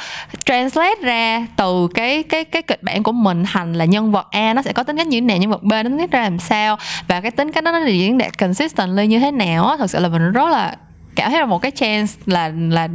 [0.45, 4.55] translate ra từ cái cái cái kịch bản của mình thành là nhân vật A
[4.55, 6.23] nó sẽ có tính cách như thế nào nhân vật B nó tính cách ra
[6.23, 6.79] làm sao
[7.09, 10.01] và cái tính cách đó nó diễn đạt consistently như thế nào á thật sự
[10.01, 10.77] là mình rất là
[11.17, 12.89] cảm thấy là một cái chance là là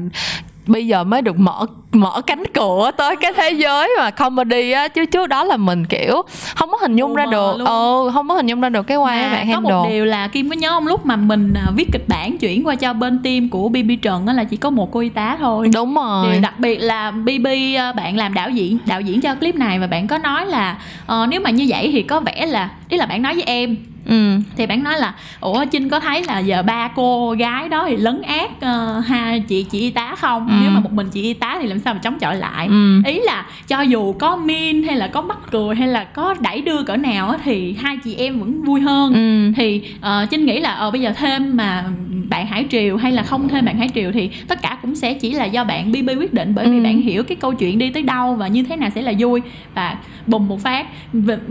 [0.67, 4.87] bây giờ mới được mở mở cánh cửa tới cái thế giới mà comedy á.
[4.87, 6.21] Chứ trước đó là mình kiểu
[6.55, 7.55] không có hình dung ra được.
[7.57, 7.67] luôn.
[7.67, 10.27] ừ không có hình dung ra được cái quay Mà bạn có một điều là
[10.27, 10.87] Kim có nhớ không?
[10.87, 14.27] Lúc mà mình à, viết kịch bản chuyển qua cho bên team của BB Trần
[14.27, 15.69] á là chỉ có một cô y tá thôi.
[15.73, 16.31] Đúng rồi.
[16.31, 19.79] Điều đặc biệt là BB à, bạn làm đạo diễn đạo diễn cho clip này
[19.79, 22.97] và bạn có nói là ờ, nếu mà như vậy thì có vẻ là ý
[22.97, 24.39] là bạn nói với em ừ.
[24.57, 27.97] Thì bạn nói là ủa Trinh có thấy là giờ ba cô gái đó thì
[27.97, 30.47] lấn át ờ, ha chị chị y tá không?
[30.47, 30.53] Ừ.
[30.61, 32.67] nếu mà một mình chị y tá thì làm sao mà chống chọi lại?
[32.67, 33.01] Ừ.
[33.05, 36.61] Ý là cho dù có min hay là có mắc cười hay là có đẩy
[36.61, 39.13] đưa cỡ nào á, thì hai chị em vẫn vui hơn.
[39.13, 39.53] Ừ.
[39.57, 41.85] Thì uh, trinh nghĩ là ờ bây giờ thêm mà
[42.31, 45.13] bạn hải triều hay là không thêm bạn hải triều thì tất cả cũng sẽ
[45.13, 46.83] chỉ là do bạn bb quyết định bởi vì Ừ.
[46.83, 49.41] bạn hiểu cái câu chuyện đi tới đâu và như thế nào sẽ là vui
[49.75, 49.95] và
[50.27, 50.85] bùng một phát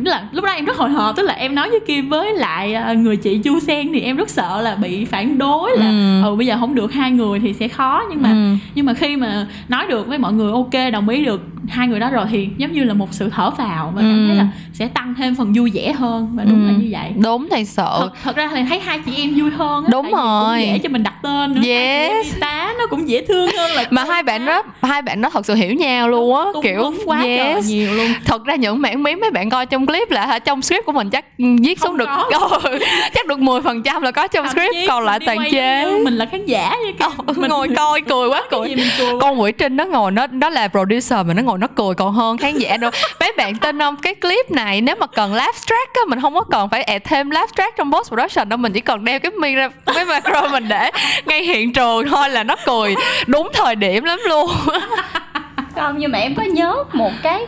[0.04, 2.74] là lúc đó em rất hồi hộp tức là em nói với kim với lại
[2.74, 6.22] ờ, người chị chu sen thì em rất sợ là bị phản đối là Ừ.
[6.24, 8.54] ừ bây giờ không được hai người thì sẽ khó nhưng mà ừ.
[8.74, 12.00] nhưng mà khi mà nói được với mọi người ok đồng ý được hai người
[12.00, 14.26] đó rồi thì giống như là một sự thở phào và cảm Ừ.
[14.26, 16.78] thấy là sẽ tăng thêm phần vui vẻ hơn và đúng là Ừ.
[16.80, 19.84] như vậy đúng thì sợ thật, thật ra thì thấy hai chị em vui hơn
[19.84, 20.69] á, Đúng rồi.
[20.72, 21.60] Dễ cho mình đặt tên nữa.
[21.68, 22.26] Yes.
[22.40, 25.46] tá nó cũng dễ thương hơn là mà hai bạn đó hai bạn đó thật
[25.46, 27.64] sự hiểu nhau luôn á kiểu quá trời yes.
[27.66, 28.06] nhiều luôn.
[28.24, 31.10] Thật ra những mảng miếng mấy bạn coi trong clip là trong script của mình
[31.10, 32.08] chắc viết Không xuống được.
[32.62, 32.78] Ừ,
[33.14, 36.14] chắc được 10% phần trăm là có trong Thậm script còn lại toàn chế mình
[36.16, 38.74] là khán giả như cái Ờ, ngồi coi cười quá cười.
[38.98, 41.94] cười con Nguyễn Trinh nó ngồi nó nó là producer mà nó ngồi nó cười
[41.94, 42.90] còn hơn khán giả nữa.
[43.20, 46.34] Mấy bạn tin không cái clip này nếu mà cần laugh track á mình không
[46.34, 49.18] có cần phải add thêm laugh track trong post production đâu mình chỉ cần đeo
[49.18, 50.90] cái mi ra cái micro mình để
[51.26, 52.94] ngay hiện trường thôi là nó cười.
[53.26, 54.50] Đúng thời điểm lắm luôn.
[55.74, 57.46] Không, nhưng mà em có nhớ một cái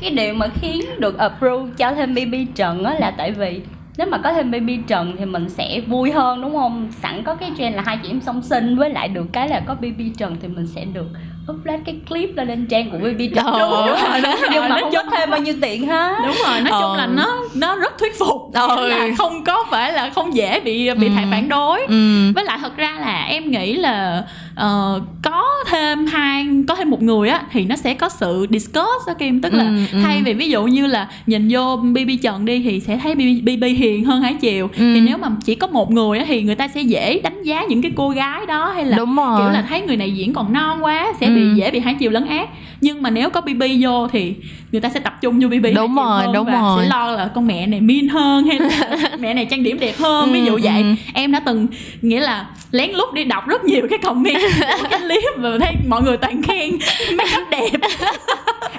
[0.00, 3.60] cái điều mà khiến được approve cho thêm BB Trần á là tại vì
[3.98, 6.92] nếu mà có thêm BB Trần thì mình sẽ vui hơn, đúng không?
[7.02, 9.60] Sẵn có cái trend là hai chị em song sinh, với lại được cái là
[9.66, 11.06] có BB Trần thì mình sẽ được
[11.52, 13.58] upload cái clip lên lên trang của BB Ờ.
[13.58, 13.96] đúng rồi, đúng
[14.40, 16.90] rồi, nhưng mà không chung- có thêm bao nhiêu tiền hết đúng rồi nói chung
[16.90, 16.96] Ờ.
[16.96, 18.86] là nó nó rất thuyết phục Ừ.
[18.88, 21.12] là không có phải là không dễ bị bị Ừ.
[21.30, 22.32] phản đối ừ.
[22.34, 24.22] với lại thật ra là em nghĩ là
[24.56, 29.06] ờ, có thêm hai có thêm một người á thì nó sẽ có sự discuss
[29.06, 29.98] đó kim tức là Ừ, ừ.
[30.02, 33.20] thay vì ví dụ như là nhìn vô bb trần đi thì sẽ thấy bb,
[33.44, 34.94] BB hiền hơn hải chiều Ừ.
[34.94, 37.64] thì nếu mà chỉ có một người á thì người ta sẽ dễ đánh giá
[37.68, 40.32] những cái cô gái đó hay là đúng rồi kiểu là thấy người này diễn
[40.32, 41.34] còn non quá sẽ Ừ.
[41.34, 42.48] bị dễ bị hải chiều lấn át
[42.80, 44.34] nhưng mà nếu có bb vô thì
[44.72, 46.78] người ta sẽ tập trung vô bb Đúng rồi, hơn đúng và rồi.
[46.82, 49.94] sẽ lo là con mẹ này mean hơn hay là mẹ này trang điểm đẹp
[49.98, 50.94] hơn ví Ừ, dụ vậy ừ.
[51.14, 51.66] em đã từng
[52.02, 54.36] nghĩa là lén lút đi đọc rất nhiều cái comment
[54.80, 56.70] của cái clip và thấy mọi người toàn khen.
[57.16, 57.70] Make up đẹp.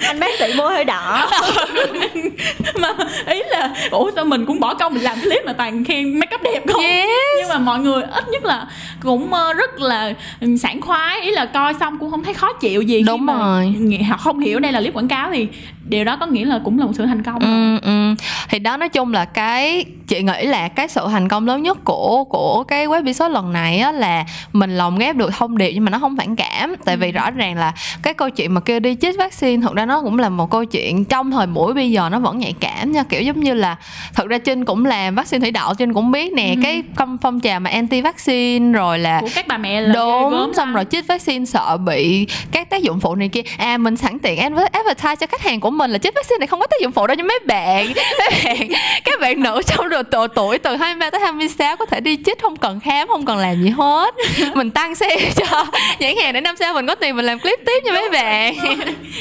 [0.00, 1.28] Anh bác sĩ môi hơi đỏ.
[2.80, 2.88] Mà
[3.26, 6.34] ý là ủa sao mình cũng bỏ công mình làm clip mà toàn khen make
[6.34, 6.82] up đẹp không?
[6.84, 7.08] Yes.
[7.38, 8.66] Nhưng mà mọi người ít nhất là
[9.02, 10.12] cũng ờ, rất là
[10.58, 11.20] sảng khoái.
[11.20, 13.98] Ý là coi xong cũng không thấy khó chịu gì khi Đúng mà rồi.
[14.08, 15.46] họ không hiểu đây là clip quảng cáo thì
[15.88, 17.38] điều đó có nghĩa là cũng là một sự thành công.
[17.40, 18.14] Ừ, ừ.
[18.48, 21.78] thì đó nói chung là cái chị nghĩ là cái sự thành công lớn nhất
[21.84, 25.72] của của cái web episode lần này á là mình lồng ghép được thông điệp
[25.74, 27.72] nhưng mà nó không phản cảm tại vì rõ ràng là
[28.02, 30.64] cái câu chuyện mà kêu đi chích vaccine thật ra nó cũng là một câu
[30.64, 33.76] chuyện trong thời buổi bây giờ nó vẫn nhạy cảm nha kiểu giống như là
[34.14, 36.60] thật ra trinh cũng làm vaccine thủy đậu trinh cũng biết nè Ừ.
[36.62, 40.52] cái phong phong trào mà anti vaccine rồi là của các bà mẹ là đúng
[40.56, 40.74] xong lắm.
[40.74, 44.38] rồi chích vaccine sợ bị các tác dụng phụ này kia à mình sẵn tiện
[44.40, 46.92] adver- advertise cho khách hàng của mình là chích vaccine này không có tác dụng
[46.92, 48.68] phụ đâu nhưng mấy bạn mấy bạn
[49.04, 52.42] các bạn nữ trong độ tuổi tuổi từ 23 tới 26 có thể đi chích
[52.42, 54.14] không cần khám không cần làm gì hết.
[54.54, 55.66] Mình tăng xe cho
[55.98, 58.54] nhãn hàng để năm sau mình có tiền mình làm clip tiếp nha mấy bạn.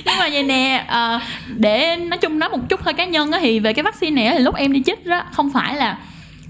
[0.06, 3.40] nhưng mà vậy nè ờ, để nói chung nói một chút hơi cá nhân á
[3.42, 5.98] thì về cái vaccine này thì lúc em đi chích đó không phải là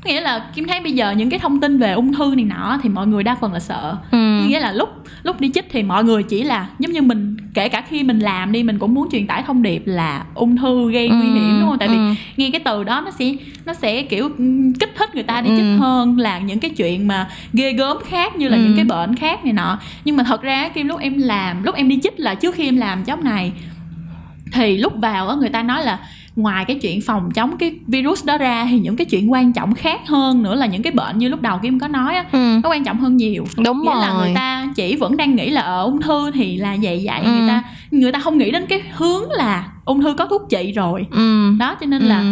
[0.05, 2.77] nghĩa là kim thấy bây giờ những cái thông tin về ung thư này nọ
[2.83, 4.17] thì mọi người đa phần là sợ ừ.
[4.47, 4.89] nghĩa là lúc
[5.23, 8.19] lúc đi chích thì mọi người chỉ là giống như mình kể cả khi mình
[8.19, 11.57] làm đi mình cũng muốn truyền tải thông điệp là ung thư gây nguy hiểm
[11.59, 12.13] đúng không tại vì ừ.
[12.37, 13.31] nghe cái từ đó nó sẽ
[13.65, 15.55] nó sẽ kiểu ừm, kích thích người ta đi Ừ.
[15.57, 18.63] chích hơn là những cái chuyện mà ghê gớm khác như là Ừ.
[18.63, 21.75] những cái bệnh khác này nọ nhưng mà thật ra kim lúc em làm lúc
[21.75, 23.51] em đi chích là trước khi em làm job này
[24.51, 25.99] thì lúc vào á người ta nói là
[26.35, 29.75] ngoài cái chuyện phòng chống cái virus đó ra thì những cái chuyện quan trọng
[29.75, 32.59] khác hơn nữa là những cái bệnh như lúc đầu kim có nói á Ừ.
[32.63, 35.49] nó quan trọng hơn nhiều đúng nghĩa rồi là người ta chỉ vẫn đang nghĩ
[35.49, 37.31] là ở ung thư thì là vậy vậy Ừ.
[37.31, 40.71] người ta người ta không nghĩ đến cái hướng là ung thư có thuốc trị
[40.71, 41.51] rồi ừ.
[41.59, 42.25] đó cho nên là Ừ.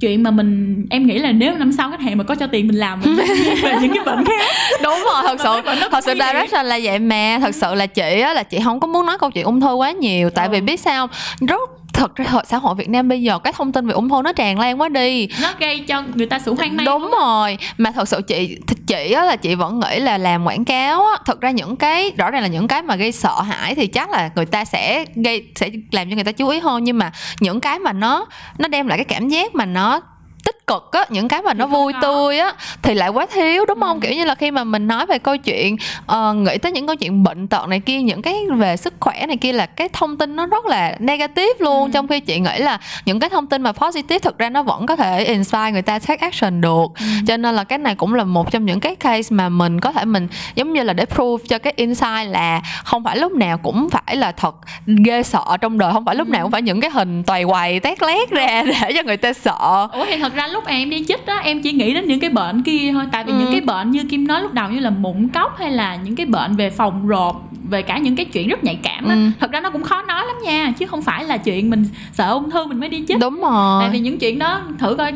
[0.00, 2.66] chuyện mà mình em nghĩ là nếu năm sau khách hàng mà có cho tiền
[2.66, 3.16] mình làm mình
[3.62, 4.44] về những cái bệnh khác
[4.82, 8.32] đúng rồi thật sự thật sự direction là vậy mà thật sự là chị á
[8.34, 10.64] là chị không có muốn nói câu chuyện ung thư quá nhiều tại vì Ừ.
[10.64, 11.06] biết sao
[11.40, 11.60] rất
[12.00, 14.22] thật ra hội xã hội Việt Nam bây giờ cái thông tin về ung thư
[14.24, 15.28] nó tràn lan quá đi.
[15.42, 17.58] Nó gây cho người ta sự hoang mang đúng rồi.
[17.78, 21.12] Mà thật sự chị chị á là chị vẫn nghĩ là làm quảng cáo á
[21.26, 24.10] thật ra những cái rõ ràng là những cái mà gây sợ hãi thì chắc
[24.10, 26.84] là người ta sẽ gây sẽ làm cho người ta chú ý hơn.
[26.84, 28.26] Nhưng mà những cái mà nó
[28.58, 30.00] nó đem lại cái cảm giác mà nó
[30.44, 33.80] tích cực á những cái mà nó vui tươi á thì lại quá thiếu đúng
[33.80, 34.06] không Ừ.
[34.06, 35.76] kiểu như là khi mà mình nói về câu chuyện
[36.06, 39.26] ờ, nghĩ tới những câu chuyện bệnh tật này kia những cái về sức khỏe
[39.26, 41.90] này kia là cái thông tin nó rất là negative luôn Ừ.
[41.92, 44.86] trong khi chị nghĩ là những cái thông tin mà positive thực ra nó vẫn
[44.86, 47.04] có thể inspire người ta take action được Ừ.
[47.28, 49.92] cho nên là cái này cũng là một trong những cái case mà mình có
[49.92, 53.58] thể mình giống như là để prove cho cái insight là không phải lúc nào
[53.58, 54.54] cũng phải là thật
[54.86, 56.32] ghê sợ trong đời không phải lúc Ừ.
[56.32, 59.32] nào cũng phải những cái hình toài quầy tét lét ra để cho người ta
[59.32, 62.20] sợ Ủa thì thật ra lúc em đi chích á em chỉ nghĩ đến những
[62.20, 63.38] cái bệnh kia thôi tại vì Ừ.
[63.38, 66.16] những cái bệnh như kim nói lúc đầu như là mụn cóc hay là những
[66.16, 69.20] cái bệnh về phòng rộp về cả những cái chuyện rất nhạy cảm á Ừ.
[69.40, 72.32] thật ra nó cũng khó nói lắm nha chứ không phải là chuyện mình sợ
[72.32, 75.12] ung thư mình mới đi chích đúng rồi tại vì những chuyện đó thử coi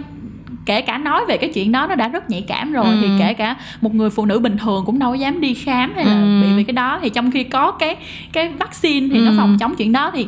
[0.67, 2.97] kể cả nói về cái chuyện đó nó đã rất nhạy cảm rồi Ừ.
[3.01, 6.05] thì kể cả một người phụ nữ bình thường cũng đâu dám đi khám hay
[6.05, 6.43] là Ừ.
[6.43, 7.97] bị về cái đó thì trong khi có cái
[8.33, 9.35] cái vaccine thì nó Ừ.
[9.39, 10.27] phòng chống chuyện đó thì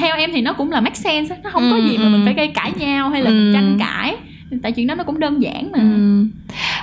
[0.00, 2.20] theo em thì nó cũng là make sense nó không có Ừ, gì mà mình
[2.20, 2.24] ừ.
[2.24, 3.34] phải gây cãi nhau hay là Ừ.
[3.34, 4.16] mình tranh cãi
[4.62, 6.24] tại chuyện đó nó cũng đơn giản mà Ừ.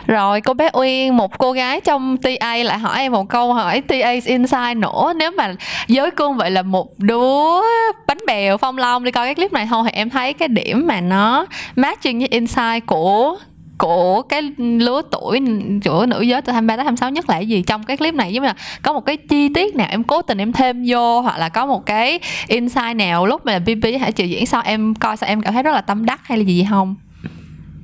[0.07, 3.81] Rồi cô bé Uyên một cô gái trong TA lại hỏi em một câu hỏi
[3.81, 5.53] TA Inside nữa Nếu mà
[5.89, 7.61] với cương vị là một đứa
[8.07, 10.87] bánh bèo phong long đi coi cái clip này không Thì em thấy cái điểm
[10.87, 11.45] mà nó
[11.75, 13.35] matching với Inside của
[13.79, 15.41] của cái lứa tuổi
[15.85, 17.61] của nữ giới từ 23 tới 26 nhất là cái gì?
[17.61, 20.21] Trong cái clip này giống như là có một cái chi tiết nào em cố
[20.21, 24.11] tình em thêm vô hoặc là có một cái insight nào lúc mà PP hãy
[24.11, 26.43] chịu diễn sao em coi sao em cảm thấy rất là tâm đắc hay là
[26.43, 26.95] gì không?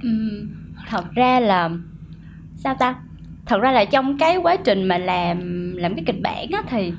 [0.04, 0.10] Ừ,
[0.90, 1.70] thật ra là
[2.58, 2.96] sao ta?
[3.46, 6.92] Thật ra là trong cái quá trình mà làm làm cái kịch bản á thì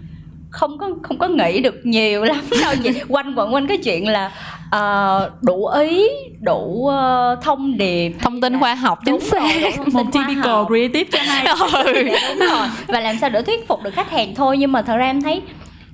[0.57, 4.09] không có không có nghĩ được nhiều lắm đâu chị quanh quẩn quanh cái chuyện
[4.09, 4.33] là
[4.71, 6.09] ờ, đủ ý
[6.41, 10.67] đủ ờ, thông điệp thông tin khoa học chính Đúng rồi, xác một typical học.
[10.69, 11.47] creative cho hai
[11.85, 11.93] ừ.
[12.39, 14.97] Đúng rồi và làm sao để thuyết phục được khách hàng thôi nhưng mà thật
[14.97, 15.43] ra em thấy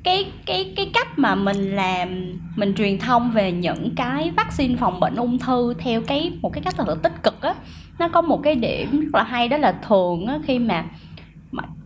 [0.04, 5.00] cái cái cái cách mà mình làm mình truyền thông về những cái vaccine phòng
[5.00, 7.54] bệnh ung thư theo cái một cái cách là tích cực á
[7.98, 10.84] nó có một cái điểm rất là hay đó là thường á khi mà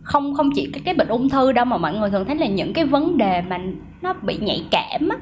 [0.07, 2.45] không không chỉ cái, cái bệnh ung thư đâu mà mọi người thường thấy là
[2.47, 3.57] những cái vấn đề mà
[4.01, 5.17] nó bị nhạy cảm á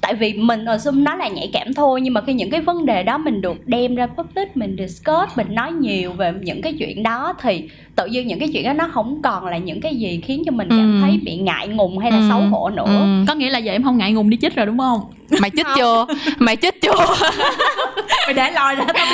[0.00, 2.86] tại vì mình assume nó là nhạy cảm thôi nhưng mà khi những cái vấn
[2.86, 6.72] đề đó mình được đem ra public mình discuss mình nói nhiều về những cái
[6.78, 9.96] chuyện đó thì tự nhiên những cái chuyện đó nó không còn là những cái
[9.96, 10.98] gì khiến cho mình cảm Ừ.
[11.00, 12.24] thấy bị ngại ngùng hay là Ừ.
[12.28, 13.24] xấu hổ nữa Ừ.
[13.28, 15.00] có nghĩa là giờ em không ngại ngùng đi chích rồi đúng không
[15.40, 16.06] mày chích chưa
[16.38, 16.92] mày chích chưa
[18.26, 19.06] mày để lòi ra tao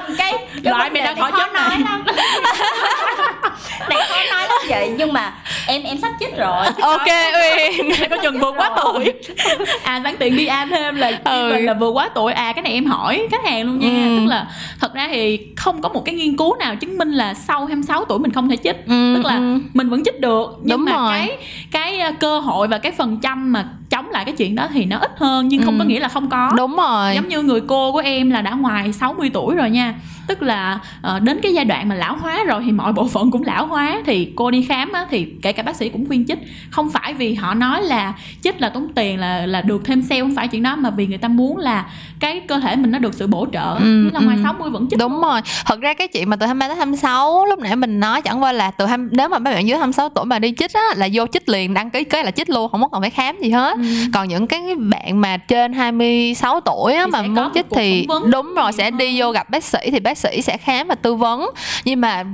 [0.00, 0.32] không cái,
[0.64, 1.78] cái Loại mày này khỏi chết này.
[3.88, 5.32] này khó nói lắm vậy nhưng mà
[5.66, 9.12] em em sắp chích rồi ok uyên có chừng vượt quá tuổi
[9.84, 11.50] à sẵn tiện đi am thêm là Ừ.
[11.52, 14.16] mình là vượt quá tuổi à cái này em hỏi khách hàng luôn nha Ừ.
[14.18, 14.46] tức là
[14.80, 18.04] thật ra thì không có một cái nghiên cứu nào chứng minh là sau 26
[18.04, 19.58] tuổi mình không thể chích Ừ, tức là ừ.
[19.74, 21.10] mình vẫn chích được nhưng Đúng mà rồi.
[21.12, 21.36] cái
[21.72, 24.84] cái ờ, cơ hội và cái phần trăm mà chống lại cái chuyện đó thì
[24.84, 25.78] nó ít hơn nhưng không Ừ.
[25.78, 28.50] có nghĩa là không có đúng rồi giống như người cô của em là đã
[28.50, 29.94] ngoài 60 tuổi rồi nha
[30.26, 33.30] tức là ờ, đến cái giai đoạn mà lão hóa rồi thì mọi bộ phận
[33.30, 34.02] cũng lão hóa.
[34.06, 36.38] Thì cô đi khám á, thì kể cả bác sĩ cũng khuyên chích.
[36.70, 40.20] Không phải vì họ nói là chích là tốn tiền là là được thêm sale
[40.20, 41.86] không phải chuyện đó mà vì người ta muốn là
[42.20, 43.74] cái cơ thể mình nó được sự bổ trợ.
[43.78, 44.42] Ừ, là ngoài ừ.
[44.42, 44.98] 60 vẫn chích.
[44.98, 48.22] Đúng rồi, thật ra cái chuyện mà từ 23 tới 26 lúc nãy mình nói
[48.22, 50.72] chẳng qua là từ 20, nếu mà mấy bạn dưới 26 tuổi mà đi chích
[50.72, 53.10] á là vô chích liền đăng ký cái là chích luôn, không có cần phải
[53.10, 53.76] khám gì hết.
[53.76, 53.84] Ừ.
[54.14, 58.54] Còn những cái bạn mà trên 26 tuổi á Thì mà muốn chích thì đúng
[58.54, 61.14] rồi sẽ nhiều đi vô gặp bác sĩ thì bác sĩ sẽ khám và tư
[61.14, 61.46] vấn.
[61.84, 62.24] Nhưng mà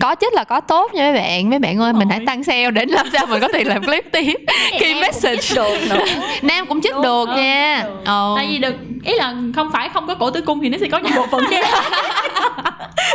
[0.00, 1.50] có chích là có tốt nha mấy bạn.
[1.50, 4.04] Mấy bạn ơi mình hãy tăng sale để làm sao mình có tiền làm clip
[4.12, 4.34] tiếp.
[4.80, 5.54] Khi message.
[5.54, 6.04] được nữa.
[6.42, 7.84] Nam cũng Đúng, được ừ, nha.
[8.04, 8.32] ờ.
[8.36, 10.86] tại vì được ý là không phải không có cổ tử cung thì nó sẽ
[10.92, 11.66] có những bộ phận khác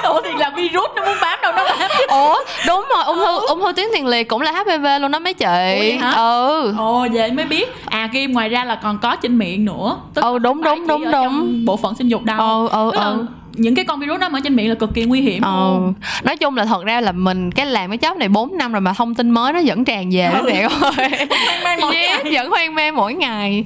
[0.03, 1.89] ủa thì là virus nó muốn bám đâu nó bám.
[2.09, 2.35] Ủa
[2.67, 5.33] đúng rồi ung thư ung thư tuyến tiền liệt cũng là HPV luôn đó mấy
[5.33, 5.99] chị.
[6.15, 6.73] Ừ.
[6.77, 7.69] Ồ vậy mới biết.
[7.85, 9.97] À kim ngoài ra là còn có trên miệng nữa.
[10.13, 11.65] Tức Ừ, đúng, đúng, đúng, đúng.
[11.65, 12.67] bộ phận sinh dục đâu.
[12.67, 13.25] Ừ ừ ừ
[13.61, 15.49] những cái con virus đó mà ở trên miệng là cực kỳ nguy hiểm Ừ.
[15.49, 15.93] luôn
[16.23, 18.81] nói chung là thật ra là mình cái làm cái job này 4 năm rồi
[18.81, 20.45] mà thông tin mới nó vẫn tràn về Ừ.
[20.45, 20.69] bạn ơi
[21.29, 22.33] Hoang mang mỗi yes, ngày.
[22.33, 23.63] vẫn hoang mang mỗi ngày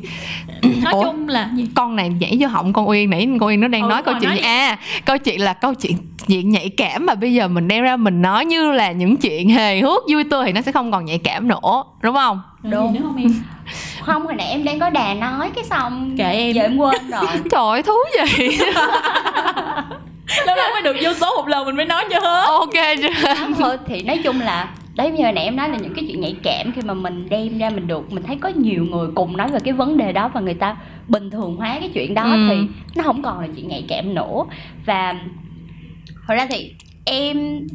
[0.83, 1.03] nói Ủa?
[1.03, 3.81] chung là gì con này nhảy vô họng con Uyên nãy con Uyên nó đang
[3.81, 4.41] Ừ, nói câu chuyện nói gì?
[4.41, 4.47] đi.
[4.47, 5.97] à câu chuyện là câu chuyện
[6.27, 9.49] chuyện nhạy cảm mà bây giờ mình đem ra mình nói như là những chuyện
[9.49, 12.93] hề hước vui tươi thì nó sẽ không còn nhạy cảm nữa đúng không Đúng.
[12.93, 13.33] nữa không em
[14.01, 16.51] không hồi nãy em đang có đà nói cái xong Kệ em.
[16.53, 17.93] giờ em quên rồi trời ơi thú
[18.37, 18.57] gì
[20.45, 23.77] lâu lâu mới được vô số một lần mình mới nói cho hết ok chưa
[23.87, 24.67] thì nói chung là
[24.97, 27.57] đấy như nãy em nói là những cái chuyện nhạy cảm khi mà mình đem
[27.57, 30.27] ra mình được mình thấy có nhiều người cùng nói về cái vấn đề đó
[30.33, 30.77] và người ta
[31.07, 32.47] bình thường hóa cái chuyện đó Ừ.
[32.49, 32.55] thì
[32.95, 34.43] nó không còn là chuyện nhạy cảm nữa
[34.85, 35.13] và
[36.27, 36.73] thật ra thì
[37.05, 37.67] em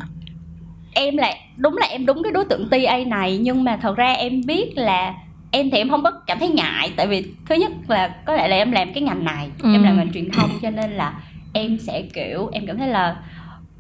[0.94, 4.12] em là đúng là em đúng cái đối tượng TA này nhưng mà thật ra
[4.12, 5.14] em biết là
[5.50, 8.48] em thì em không có cảm thấy ngại tại vì thứ nhất là có lẽ
[8.48, 9.72] là em làm cái ngành này Ừ.
[9.72, 11.14] em làm ngành truyền thông cho nên là
[11.52, 13.16] em sẽ kiểu em cảm thấy là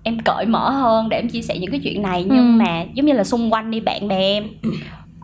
[0.02, 2.64] em cởi mở hơn để em chia sẻ những cái chuyện này nhưng Ừ.
[2.64, 4.44] mà giống như là xung quanh đi bạn bè em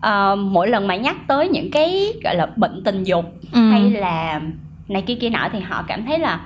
[0.01, 3.71] ờ, mỗi lần mà nhắc tới những cái gọi là bệnh tình dục Ừ.
[3.71, 4.41] hay là
[4.89, 6.41] này kia kia nọ thì họ cảm thấy là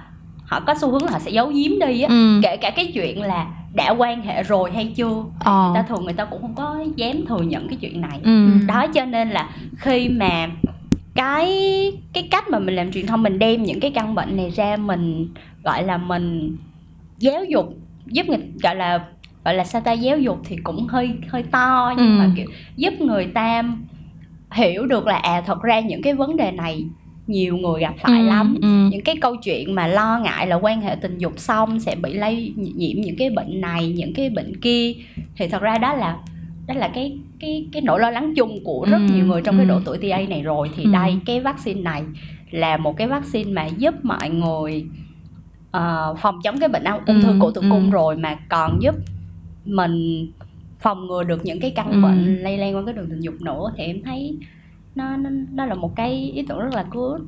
[0.44, 2.40] họ có xu hướng là họ sẽ giấu giếm đi á ừ.
[2.42, 5.64] kể cả cái chuyện là đã quan hệ rồi hay chưa Ờ.
[5.66, 8.46] người ta thường người ta cũng không có dám thừa nhận cái chuyện này ừ.
[8.66, 10.48] đó cho nên là khi mà
[11.14, 11.48] cái
[12.12, 14.76] cái cách mà mình làm truyền thông mình đem những cái căn bệnh này ra
[14.76, 15.28] mình
[15.64, 16.56] gọi là mình
[17.18, 17.74] giáo dục
[18.10, 19.04] giúp người gọi là
[19.44, 22.18] gọi là sao ta giáo dục thì cũng hơi hơi to nhưng Ừ.
[22.18, 22.46] mà kiểu
[22.76, 23.62] giúp người ta
[24.54, 26.84] hiểu được là à thật ra những cái vấn đề này
[27.26, 28.68] nhiều người gặp phải Ừ, lắm ừ.
[28.90, 32.12] những cái câu chuyện mà lo ngại là quan hệ tình dục xong sẽ bị
[32.14, 34.92] lây nhiễm những cái bệnh này những cái bệnh kia
[35.36, 36.16] thì thật ra đó là
[36.66, 39.56] đó là cái cái cái nỗi lo lắng chung của rất Ừ, nhiều người trong
[39.56, 39.68] cái ừ.
[39.68, 40.90] độ tuổi TA này rồi thì Ừ.
[40.92, 42.02] đây cái vaccine này
[42.50, 44.84] là một cái vaccine mà giúp mọi người
[45.70, 47.66] ờ, phòng chống cái bệnh ung ung thư Ừ, cổ tử ừ.
[47.70, 48.94] cung rồi mà còn giúp
[49.64, 50.26] mình
[50.80, 52.00] phòng ngừa được những cái căn Ừ.
[52.02, 54.36] bệnh lây lan qua cái đường tình dục nữa thì em thấy
[54.94, 57.20] nó nó, nó là một cái ý tưởng rất là good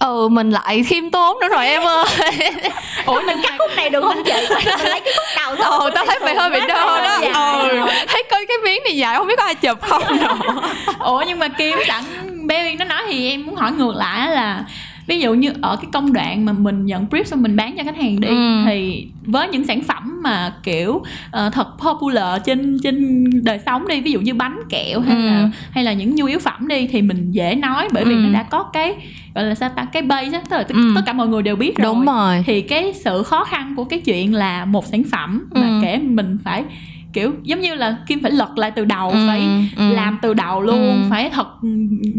[0.00, 2.04] ừ mình lại khiêm tốn nữa rồi em ơi
[3.06, 5.90] ủa mình cắt khúc này được không chị mình lấy cái khúc đầu thôi ồ
[5.94, 7.32] tao thấy mày hơi bị đơ đó Dạ.
[7.32, 7.68] ừ
[8.08, 10.60] thấy coi cái miếng này dài không biết có ai chụp không nữa
[10.98, 12.04] ủa nhưng mà kim sẵn
[12.46, 14.64] bé uyên nó nói thì em muốn hỏi ngược lại là
[15.06, 17.82] ví dụ như ở cái công đoạn mà mình nhận brief xong mình bán cho
[17.84, 18.62] khách hàng đi Ừ.
[18.66, 24.00] thì với những sản phẩm mà kiểu ờ, thật popular trên trên đời sống đi
[24.00, 25.22] ví dụ như bánh kẹo hay Ừ.
[25.26, 28.18] là hay là những nhu yếu phẩm đi thì mình dễ nói bởi vì Ừ.
[28.18, 28.94] nó đã có cái
[29.34, 30.92] gọi là sao ta cái base á tức là Ừ.
[30.94, 33.84] tất cả mọi người đều biết rồi đúng rồi thì cái sự khó khăn của
[33.84, 35.78] cái chuyện là một sản phẩm mà Ừ.
[35.82, 36.64] kể mình phải
[37.12, 39.40] kiểu giống như là kim phải lật lại từ đầu Ừ, phải
[39.76, 39.92] ừ.
[39.92, 41.06] làm từ đầu luôn Ừ.
[41.10, 41.46] phải thật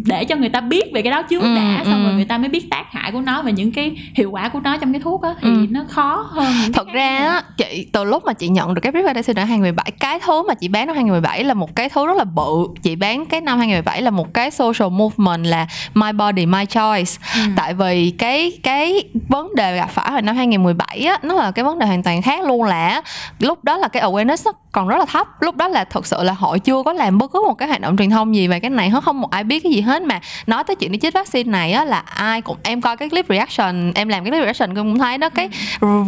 [0.05, 2.03] để cho người ta biết về cái đó trước Ừ, đã xong ừ.
[2.03, 4.59] rồi người ta mới biết tác hại của nó và những cái hiệu quả của
[4.59, 5.65] nó trong cái thuốc á thì Ừ.
[5.69, 9.03] nó khó hơn thật ra á chị từ lúc mà chị nhận được cái brief
[9.13, 12.17] vaccine năm 2017 cái thứ mà chị bán năm 2017 là một cái thứ rất
[12.17, 16.45] là bự chị bán cái năm 2017 là một cái social movement là my body
[16.45, 17.41] my choice Ừ.
[17.55, 21.65] tại vì cái cái vấn đề gặp phải hồi năm 2017 á nó là cái
[21.65, 23.01] vấn đề hoàn toàn khác luôn là
[23.39, 25.27] lúc đó là cái awareness nó còn rất là thấp.
[25.41, 27.81] Lúc đó là thực sự là hội chưa có làm bất cứ một cái hoạt
[27.81, 30.01] động truyền thông gì về cái này hết không một ai biết cái gì hết
[30.01, 30.19] mà.
[30.47, 33.25] Nói tới chuyện đi chích vaccine này á là ai cũng em coi cái clip
[33.29, 35.49] reaction em làm cái clip reaction cũng thấy đó cái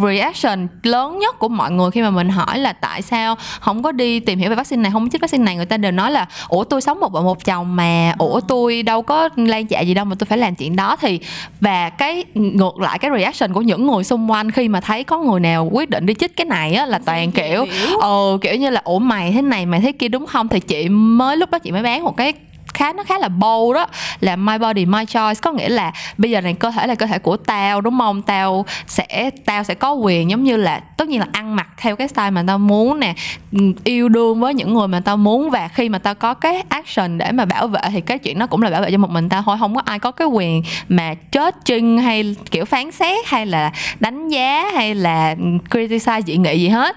[0.03, 3.91] reaction lớn nhất của mọi người khi mà mình hỏi là tại sao không có
[3.91, 5.55] đi tìm hiểu về vaccine này không chích vaccine này.
[5.55, 8.83] Người ta đều nói là ủa tôi sống một vợ một chồng mà ủa tôi
[8.83, 10.95] đâu có lan dạ gì đâu mà tôi phải làm chuyện đó.
[10.95, 11.19] Thì
[11.61, 15.17] và cái ngược lại cái reaction của những người xung quanh khi mà thấy có
[15.17, 17.65] người nào quyết định đi chích cái này á là toàn kiểu
[18.01, 20.47] ờ kiểu như là, ủa mày thế này, mày thế kia đúng không?
[20.47, 22.33] Thì chị mới, lúc đó chị mới bán một cái
[22.75, 23.87] khá nó khá là bold đó
[24.19, 25.39] là my body my choice.
[25.41, 28.21] Có nghĩa là bây giờ này cơ thể là cơ thể của tao đúng không?
[28.21, 31.95] Tao sẽ tao sẽ có quyền giống như là tất nhiên là ăn mặc theo
[31.95, 33.13] cái style mà tao muốn nè
[33.51, 35.49] ừ, yêu đương với những người mà tao muốn.
[35.49, 38.47] Và khi mà tao có cái action để mà bảo vệ thì cái chuyện đó
[38.47, 39.57] cũng là bảo vệ cho một mình tao thôi.
[39.59, 44.29] Không có ai có cái quyền mà judging hay kiểu phán xét hay là đánh
[44.29, 45.35] giá hay là
[45.69, 46.95] criticize dị nghị gì hết.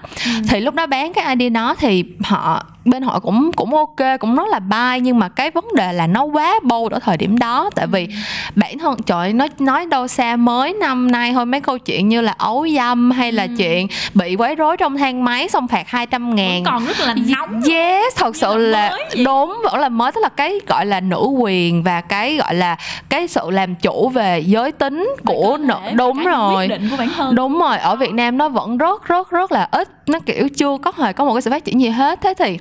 [0.49, 4.35] Thì lúc đó bán cái idea đó thì họ bên họ cũng cũng ok cũng
[4.35, 7.39] rất là buy nhưng mà cái vấn đề là nó quá bold ở thời điểm
[7.39, 7.69] đó.
[7.75, 8.07] Tại vì
[8.55, 12.21] bản thân trời nó nói đâu xa mới năm nay thôi mấy câu chuyện như
[12.21, 16.35] là ấu dâm hay là chuyện bị quấy rối trong thang máy xong phạt 200
[16.35, 16.63] ngàn.
[16.63, 20.29] Còn rất là nóng Yes, thật sự là là đúng vẫn là mới tức là
[20.29, 22.77] cái gọi là nữ quyền và cái gọi là
[23.09, 26.69] cái sự làm chủ về giới tính của nữ đúng rồi.
[27.31, 30.77] đúng rồi ở Việt Nam nó vẫn rất rất rất là ít nó kiểu chưa
[30.77, 32.21] có hề có một cái sự phát triển gì hết.
[32.21, 32.59] Thế thì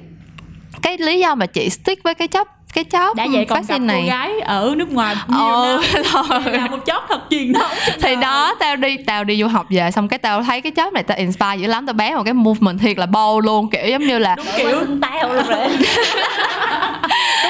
[0.82, 3.64] cái lý do mà chị stick với cái chấp cái job đã vậy còn gặp
[3.68, 4.02] vaccine cô này.
[4.06, 6.02] gái ở nước ngoài nhiều ờ năm.
[6.12, 6.40] Thôi.
[6.52, 8.16] là một job thật truyền thống thì đời.
[8.16, 11.02] đó tao đi tao đi du học về xong cái tao thấy cái job này
[11.02, 11.86] tao inspire dữ lắm.
[11.86, 14.80] Tao bán một cái movement thiệt là bold luôn kiểu giống như là đúng kiểu
[15.00, 15.68] tao luôn rồi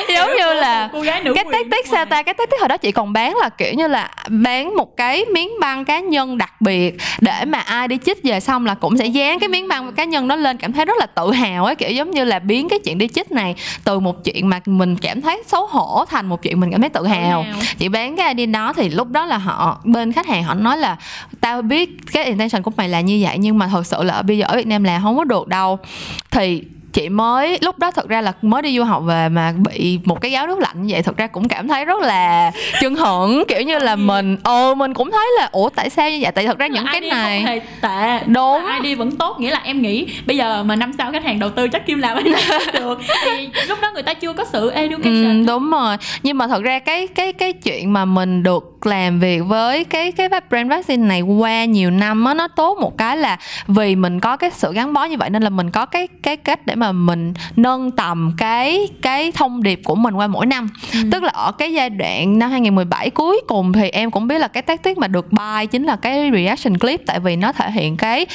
[0.09, 2.22] giống như là cô gái nữ cái tactic nước sao ta?
[2.22, 5.50] Cái tactic hồi đó chị còn bán là kiểu như là bán một cái miếng
[5.61, 9.07] băng cá nhân đặc biệt để mà ai đi chích về xong là cũng sẽ
[9.07, 10.57] dán cái miếng băng cá nhân đó lên.
[10.57, 13.09] Cảm thấy rất là tự hào ấy kiểu giống như là biến cái chuyện đi
[13.09, 13.54] chích này
[13.85, 16.90] từ một chuyện mà mình cảm thấy xấu hổ thành một chuyện mình cảm thấy
[16.90, 17.44] tự hào.
[17.79, 20.79] chị bán cái idea đó thì lúc đó là họ bên khách hàng họ nói
[20.79, 20.97] là
[21.40, 24.38] tao biết cái intention của mày là như vậy nhưng mà thật sự là bây
[24.38, 25.79] giờ ở Việt Nam là không có được đâu.
[26.31, 26.62] Thì
[26.98, 30.20] chị mới lúc đó thật ra là mới đi du học về mà bị một
[30.20, 33.44] cái gáo nước lạnh như vậy thật ra cũng cảm thấy rất là chân hững
[33.48, 36.32] kiểu như là mình ờ mình cũng thấy là ủa tại sao như vậy?
[36.32, 38.62] Tại thật ra những cái này không hề tệ Đúng.
[38.64, 41.38] Mà ID vẫn tốt nghĩa là em nghĩ bây giờ mà năm sau khách hàng
[41.38, 42.24] đầu tư chắc kim làm
[42.72, 42.98] được.
[43.24, 45.40] Thì lúc đó người ta chưa có sự education.
[45.40, 45.96] Ừ, đúng rồi.
[46.23, 50.12] Nhưng mà thật ra cái cái cái chuyện mà mình được làm việc với cái
[50.12, 54.20] cái brand vaccine này qua nhiều năm á nó tốt một cái là vì mình
[54.20, 56.75] có cái sự gắn bó như vậy nên là mình có cái cái cách để
[56.75, 60.98] mà mình nâng tầm cái cái thông điệp của mình qua mỗi năm Ừ.
[61.12, 64.48] tức là ở cái giai đoạn năm 2017 cuối cùng thì em cũng biết là
[64.48, 67.70] cái tác tiết mà được buy chính là cái reaction clip tại vì nó thể
[67.70, 68.26] hiện cái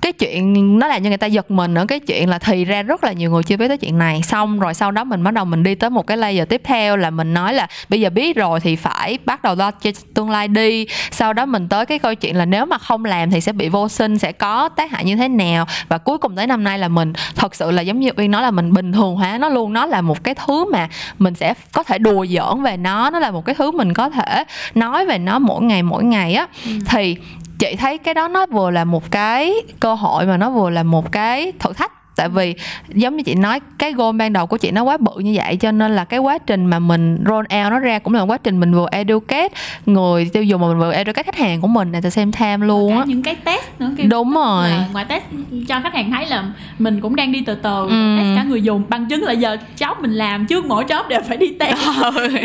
[0.00, 2.82] cái chuyện nó làm cho người ta giật mình ở cái chuyện là thì ra
[2.82, 4.22] rất là nhiều người chưa biết tới chuyện này.
[4.22, 6.96] Xong rồi sau đó mình bắt đầu mình đi tới một cái layer tiếp theo
[6.96, 10.30] là mình nói là bây giờ biết rồi thì phải bắt đầu lo cho tương
[10.30, 10.86] lai đi.
[11.10, 13.68] Sau đó mình tới cái câu chuyện là nếu mà không làm thì sẽ bị
[13.68, 15.66] vô sinh sẽ có tác hại như thế nào?
[15.88, 18.42] Và cuối cùng tới năm nay là mình thật sự là giống như uyên nói
[18.42, 19.72] là mình bình thường hóa nó luôn.
[19.72, 20.88] Nó là một cái thứ mà
[21.18, 23.10] mình sẽ có thể đùa giỡn về nó.
[23.10, 24.44] Nó là một cái thứ mình có thể
[24.74, 26.46] nói về nó mỗi ngày mỗi ngày á.
[26.88, 27.16] Thì
[27.60, 30.82] chị thấy cái đó nó vừa là một cái cơ hội mà nó vừa là
[30.82, 32.54] một cái thử thách tại vì
[32.88, 35.56] giống như chị nói cái goal ban đầu của chị nó quá bự như vậy
[35.56, 38.38] cho nên là cái quá trình mà mình roll out nó ra cũng là quá
[38.44, 39.48] trình mình vừa educate
[39.86, 42.66] người tiêu dùng mà mình vừa educate khách hàng của mình at the same time
[42.66, 43.04] luôn á.
[43.06, 44.68] những cái test nữa đúng rồi.
[44.92, 45.22] ngoài test
[45.68, 46.44] cho khách hàng thấy là
[46.78, 48.16] mình cũng đang đi từ từ Ừ.
[48.18, 51.20] test cả người dùng bằng chứng là giờ job mình làm trước mỗi job đều
[51.28, 51.76] phải đi test.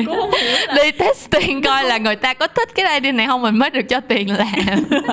[0.05, 3.27] Cũng không hiểu là đi testing coi là người ta có thích cái idea này
[3.27, 4.47] không mình mới được cho tiền làm.
[4.89, 5.03] Nhưng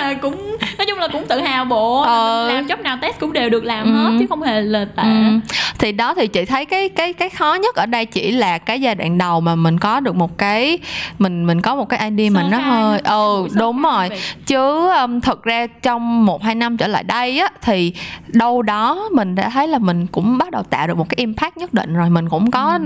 [0.00, 2.48] mà cũng nói chung là cũng tự hào bộ Ờ.
[2.52, 3.90] làm job nào test cũng đều được làm Ừ.
[3.90, 5.40] hết chứ không hề là tệ Ừ.
[5.78, 8.80] thì đó thì chị thấy cái cái cái khó nhất ở đây chỉ là cái
[8.80, 10.78] giai đoạn đầu mà mình có được một cái
[11.18, 14.08] mình mình có một cái idea Sơ mình nó hơi ừ đúng rồi.
[14.46, 17.92] chứ um, thật ra trong một hai năm trở lại đây á thì
[18.26, 21.56] đâu đó mình đã thấy là mình cũng bắt đầu tạo được một cái impact
[21.56, 22.10] nhất định rồi.
[22.10, 22.78] Mình cũng có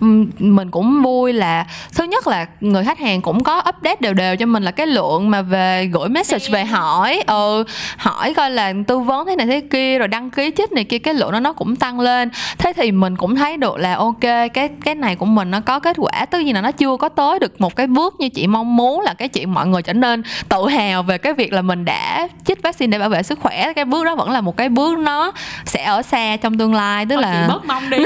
[0.00, 4.14] ừm, mình cũng vui là thứ nhất là người khách hàng cũng có update đều
[4.14, 7.22] đều cho mình là cái lượng mà về gửi message về hỏi.
[7.26, 7.64] Ừ
[7.96, 10.98] hỏi coi là tư vấn thế này thế kia rồi đăng ký chích này kia
[10.98, 12.30] cái lượng đó nó cũng tăng lên.
[12.58, 14.20] Thế thì mình cũng thấy được là ok
[14.54, 16.26] cái cái này của mình nó có kết quả.
[16.30, 19.00] Tất nhiên là nó chưa có tới được một cái bước như chị mong muốn
[19.00, 22.28] là cái chuyện mọi người trở nên tự hào về cái việc là mình đã
[22.46, 23.72] chích vaccine để bảo vệ sức khỏe.
[23.76, 25.32] Cái bước đó vẫn là một cái bước nó
[25.64, 27.98] sẽ ở xa trong tương lai tức Thôi là chị bớt mong đi.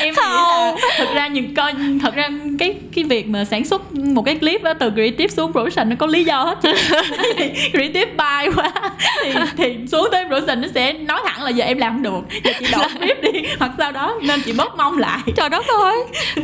[0.00, 2.28] Em nghĩ là thật ra những coi thật ra
[2.58, 5.96] cái cái việc mà sản xuất một cái clip đó từ creative xuống production nó
[5.98, 6.58] có lý do hết
[7.72, 8.72] creative bay quá
[9.22, 12.40] thì thì xuống tới production nó sẽ nói thẳng là giờ em làm không được.
[12.44, 15.18] Giờ chị đổi clip đi hoặc sau đó nên chị bớt mong lại.
[15.36, 15.96] Trời đất ơi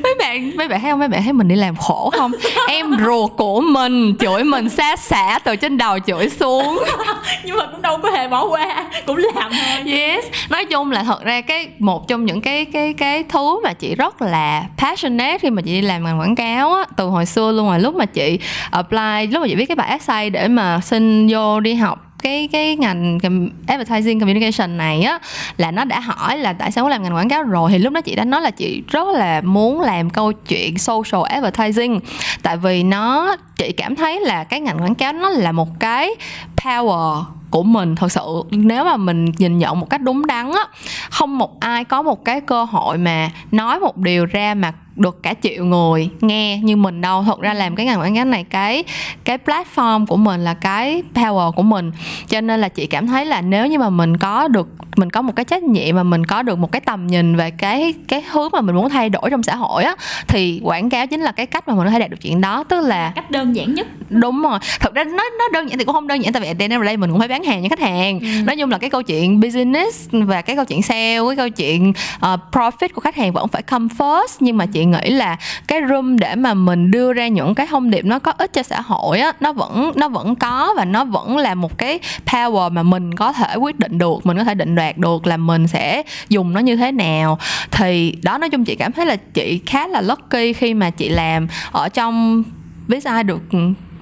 [0.03, 0.99] mấy bạn mấy bạn thấy không?
[0.99, 2.33] Mấy bạn thấy mình đi làm khổ không?
[2.69, 6.85] Em ruột của mình chửi mình xa xả từ trên đầu chửi xuống.
[7.45, 9.93] Nhưng mà cũng đâu có hề bỏ qua cũng làm thôi.
[9.93, 10.25] Yes.
[10.51, 13.95] Nói chung là thật ra cái một trong những cái cái cái thứ mà chị
[13.95, 17.53] rất là passionate khi mà chị đi làm ngành quảng cáo á từ hồi xưa
[17.53, 18.39] luôn rồi lúc mà chị
[18.71, 22.49] apply lúc mà chị viết cái bài essay để mà xin vô đi học cái
[22.53, 23.19] cái ngành
[23.67, 25.19] advertising communication này á,
[25.57, 27.93] là nó đã hỏi là tại sao muốn làm ngành quảng cáo rồi, thì lúc
[27.93, 32.01] đó chị đã nói là chị rất là muốn làm câu chuyện social advertising.
[32.43, 36.11] Tại vì nó, chị cảm thấy là cái ngành quảng cáo nó là một cái
[36.57, 37.25] power
[37.57, 37.97] của mình.
[37.97, 40.65] Thật sự nếu mà mình nhìn nhận một cách đúng đắn á
[41.11, 45.23] không một ai có một cái cơ hội mà nói một điều ra mà được
[45.23, 47.23] cả triệu người nghe như mình đâu.
[47.27, 48.85] Thật ra làm cái ngành quảng cáo này cái
[49.25, 51.93] cái platform của mình là cái power của mình.
[52.29, 55.23] Cho nên là chị cảm thấy là nếu như mà mình có được mình có
[55.23, 58.23] một cái trách nhiệm mà mình có được một cái tầm nhìn về cái cái
[58.31, 59.95] hướng mà mình muốn thay đổi trong xã hội á
[60.29, 62.65] thì quảng cáo chính là cái cách mà mình có thể đạt được chuyện đó.
[62.69, 63.87] Tức là cách đơn giản nhất.
[64.11, 64.59] Đúng rồi.
[64.81, 66.97] Thật ra nó nó đơn giản thì cũng không đơn giản tại vì the day
[66.97, 68.21] mình cũng phải bán hàng cho khách hàng.
[68.45, 71.93] Nói chung là cái câu chuyện business và cái câu chuyện sale cái câu chuyện
[72.17, 74.37] uh, profit của khách hàng vẫn phải come first.
[74.41, 75.37] Nhưng mà chị nghĩ là
[75.67, 78.63] cái room để mà mình đưa ra những cái thông điệp nó có ích cho
[78.63, 82.73] xã hội á nó vẫn nó vẫn có và nó vẫn là một cái power
[82.73, 85.67] mà mình có thể quyết định được mình có thể định đoạt được là mình
[85.67, 87.39] sẽ dùng nó như thế nào.
[87.71, 91.09] Thì đó nói chung chị cảm thấy là chị khá là lucky khi mà chị
[91.09, 92.43] làm ở trong
[92.89, 93.43] Visa được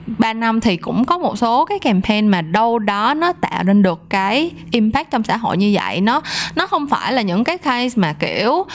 [0.07, 3.83] 3 năm thì cũng có một số cái campaign mà đâu đó nó tạo nên
[3.83, 6.01] được cái impact trong xã hội như vậy.
[6.01, 6.21] Nó
[6.55, 8.67] nó không phải là những cái case mà, kiểu,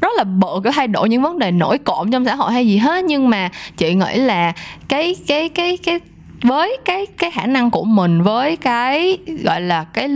[0.00, 2.66] rất là bự cái thay đổi những vấn đề nổi cộm trong xã hội hay
[2.66, 3.04] gì hết.
[3.04, 4.52] Nhưng mà chị nghĩ là
[4.88, 6.00] cái cái cái cái,
[6.42, 10.08] với cái cái khả năng của mình, với cái, gọi là, cái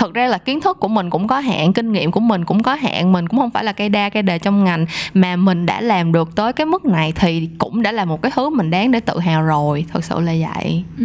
[0.00, 2.62] thật ra là kiến thức của mình cũng có hạn kinh nghiệm của mình cũng
[2.62, 3.12] có hạn.
[3.12, 4.86] Mình cũng không phải là cây đa cây đề trong ngành.
[5.14, 8.32] Mà mình đã làm được tới cái mức này thì cũng đã là một cái
[8.34, 9.84] thứ mình đáng để tự hào rồi.
[9.92, 10.84] Thật sự là vậy.
[10.98, 11.04] Ừ.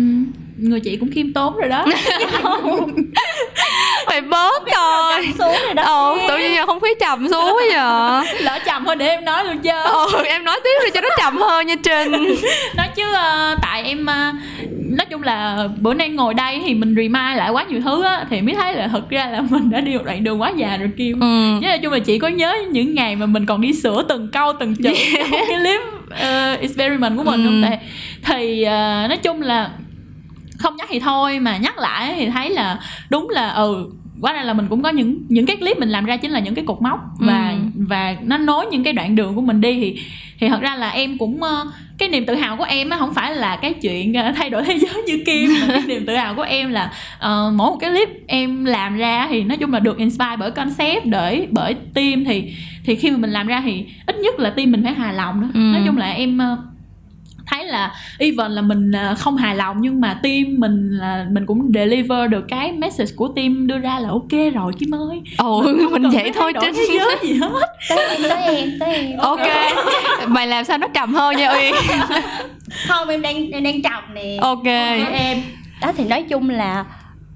[0.57, 1.85] người chị cũng khiêm tốn rồi đó
[4.15, 7.63] phải bớt Trầm xuống rồi đó Ồ, tự nhiên giờ không khí trầm xuống quá
[7.71, 9.69] giờ lỡ chầm thôi để em nói luôn chứ.
[9.85, 12.11] Ừ, em nói tiếp đi cho nó trầm hơn nha Trinh
[12.77, 14.31] nói chứ ờ, tại em ờ,
[14.97, 18.25] nói chung là bữa nay ngồi đây thì mình remind lại quá nhiều thứ á
[18.29, 20.77] thì mới thấy là thật ra là mình đã đi một đoạn đường quá già
[20.77, 21.19] rồi kim.
[21.19, 21.59] Ừ.
[21.67, 24.53] Nói chung là chị có nhớ những ngày mà mình còn đi sửa từng câu
[24.59, 24.89] từng chữ
[25.19, 27.45] trong cái clip uh, experiment của mình Ừ.
[27.45, 27.77] không thì
[28.23, 29.69] thì ờ, nói chung là
[30.59, 32.77] không nhắc thì thôi mà nhắc lại thì thấy là
[33.09, 33.85] đúng là ừ
[34.21, 36.39] quá ra là mình cũng có những những cái clip mình làm ra chính là
[36.39, 37.57] những cái cột mốc và Ừ.
[37.87, 40.01] và nó nối những cái đoạn đường của mình đi thì
[40.39, 41.65] thì thật ra là em cũng ờ,
[41.97, 44.63] cái niềm tự hào của em á không phải là cái chuyện ờ, thay đổi
[44.63, 47.77] thế giới như kim mà cái niềm tự hào của em là ờ, mỗi một
[47.81, 51.75] cái clip em làm ra thì nói chung là được inspire bởi concept bởi bởi
[51.93, 52.53] team thì
[52.85, 55.41] thì khi mà mình làm ra thì ít nhất là team mình phải hài lòng
[55.41, 55.59] đó Ừ.
[55.59, 56.39] nói chung là em
[57.47, 61.45] thấy là even là mình ờ, không hài lòng nhưng mà team mình là mình
[61.45, 65.21] cũng deliver được cái message của team đưa ra là ok rồi kim ơi.
[65.37, 67.67] Ồ, mình cần vậy thôi Trinh thế giới gì hết.
[67.89, 69.17] Tới em tới em tới em.
[69.17, 69.47] Ok.
[70.27, 71.75] Mày làm sao nó trầm hơn nha Uyên
[72.87, 74.37] không em đang em đang trầm nè.
[74.41, 74.65] Ok.
[75.11, 75.41] Em
[75.81, 76.85] đó thì nói chung là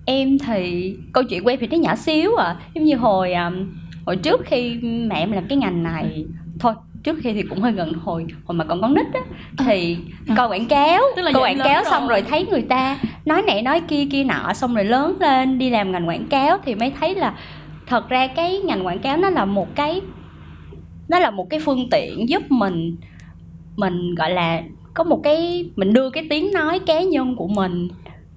[0.06, 2.56] em thì câu chuyện của em thì nó nhỏ xíu à.
[2.76, 3.68] Giống như hồi um,
[4.06, 6.26] hồi trước khi mẹ em làm cái ngành này
[6.60, 6.74] thôi
[7.04, 9.20] trước khi thì cũng hơi gần hồi hồi mà còn con nít á
[9.66, 9.98] thì
[10.28, 10.34] À.
[10.38, 13.62] coi quảng cáo Tức là coi quảng cáo xong rồi thấy người ta nói này
[13.62, 16.92] nói kia kia nọ xong rồi lớn lên đi làm ngành quảng cáo thì mới
[17.00, 17.34] thấy là
[17.88, 20.02] thật ra cái ngành quảng cáo nó là một cái
[21.08, 22.96] nó là một cái phương tiện giúp mình
[23.76, 24.62] mình gọi là
[24.94, 27.88] có một cái mình đưa cái tiếng nói cá nhân của mình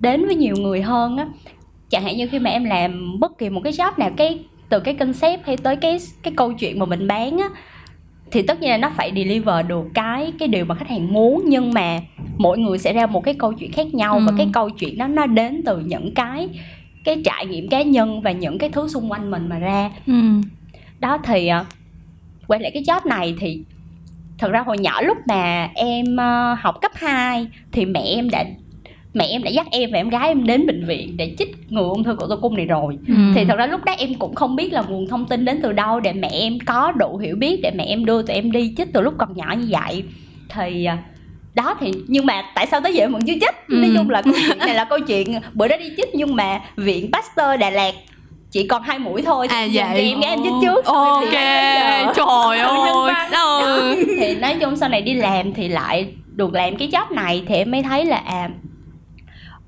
[0.00, 1.26] đến với nhiều người hơn á
[1.90, 4.38] chẳng hạn như khi mà em làm bất kỳ một cái job nào cái
[4.68, 7.48] từ cái concept hay tới cái cái câu chuyện mà mình bán á
[8.32, 11.42] thì tất nhiên là nó phải deliver được cái cái điều mà khách hàng muốn
[11.46, 12.00] nhưng mà
[12.38, 14.34] mỗi người sẽ ra một cái câu chuyện khác nhau và Ừ.
[14.38, 16.48] cái câu chuyện đó nó đến từ những cái
[17.04, 20.12] cái trải nghiệm cá nhân và những cái thứ xung quanh mình mà ra ừ.
[21.00, 21.64] đó thì ờ,
[22.46, 23.60] quay lại cái job này thì
[24.38, 28.44] thật ra hồi nhỏ lúc mà em ờ, học cấp 2 thì mẹ em đã
[29.14, 31.88] mẹ em đã dắt em và em gái em đến bệnh viện để chích ngừa
[31.88, 33.14] ung thư cổ tử cung này rồi Ừ.
[33.34, 35.72] thì thật ra lúc đó em cũng không biết là nguồn thông tin đến từ
[35.72, 38.74] đâu để mẹ em có đủ hiểu biết để mẹ em đưa tụi em đi
[38.76, 40.04] chích từ lúc còn nhỏ như vậy
[40.48, 40.96] thì ờ,
[41.54, 43.94] đó thì nhưng mà tại sao tới giờ em vẫn chưa chích nói Ừ.
[43.96, 47.10] chung là câu chuyện này là câu chuyện bữa đó đi chích nhưng mà viện
[47.12, 47.94] Pasteur Đà Lạt
[48.50, 50.02] chỉ còn hai mũi thôi À, thì vậy.
[50.08, 51.32] em gái em chích trước Ok,
[52.16, 53.14] trời nhân ơi
[53.62, 53.94] ừ.
[54.20, 56.06] thì nói chung sau này đi làm thì lại
[56.36, 58.48] được làm cái job này thì em mới thấy là à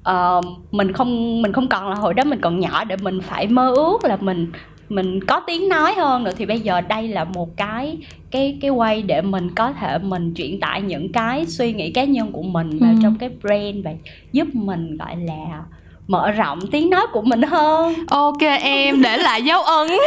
[0.04, 0.40] ờ,
[0.70, 3.72] mình không mình không còn là hồi đó mình còn nhỏ để mình phải mơ
[3.74, 4.52] ước là mình
[4.88, 7.96] mình có tiếng nói hơn nữa thì bây giờ đây là một cái
[8.30, 12.04] cái cái way để mình có thể mình truyền tải những cái suy nghĩ cá
[12.04, 12.98] nhân của mình vào Ừ.
[13.02, 13.90] trong cái brand và
[14.32, 15.62] giúp mình gọi là
[16.08, 17.94] mở rộng tiếng nói của mình hơn.
[18.08, 19.88] Ok em để lại dấu ấn.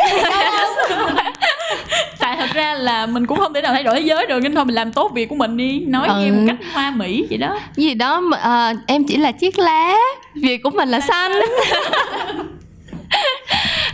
[2.19, 4.55] Tại thật ra là mình cũng không thể nào thay đổi thế giới được nên
[4.55, 5.79] thôi mình làm tốt việc của mình đi.
[5.87, 6.21] Nói Ừ.
[6.21, 7.59] nghe một cách hoa mỹ vậy đó.
[7.75, 9.93] Gì đó ờ, em chỉ là chiếc lá.
[10.35, 11.31] Việc của mình là xanh.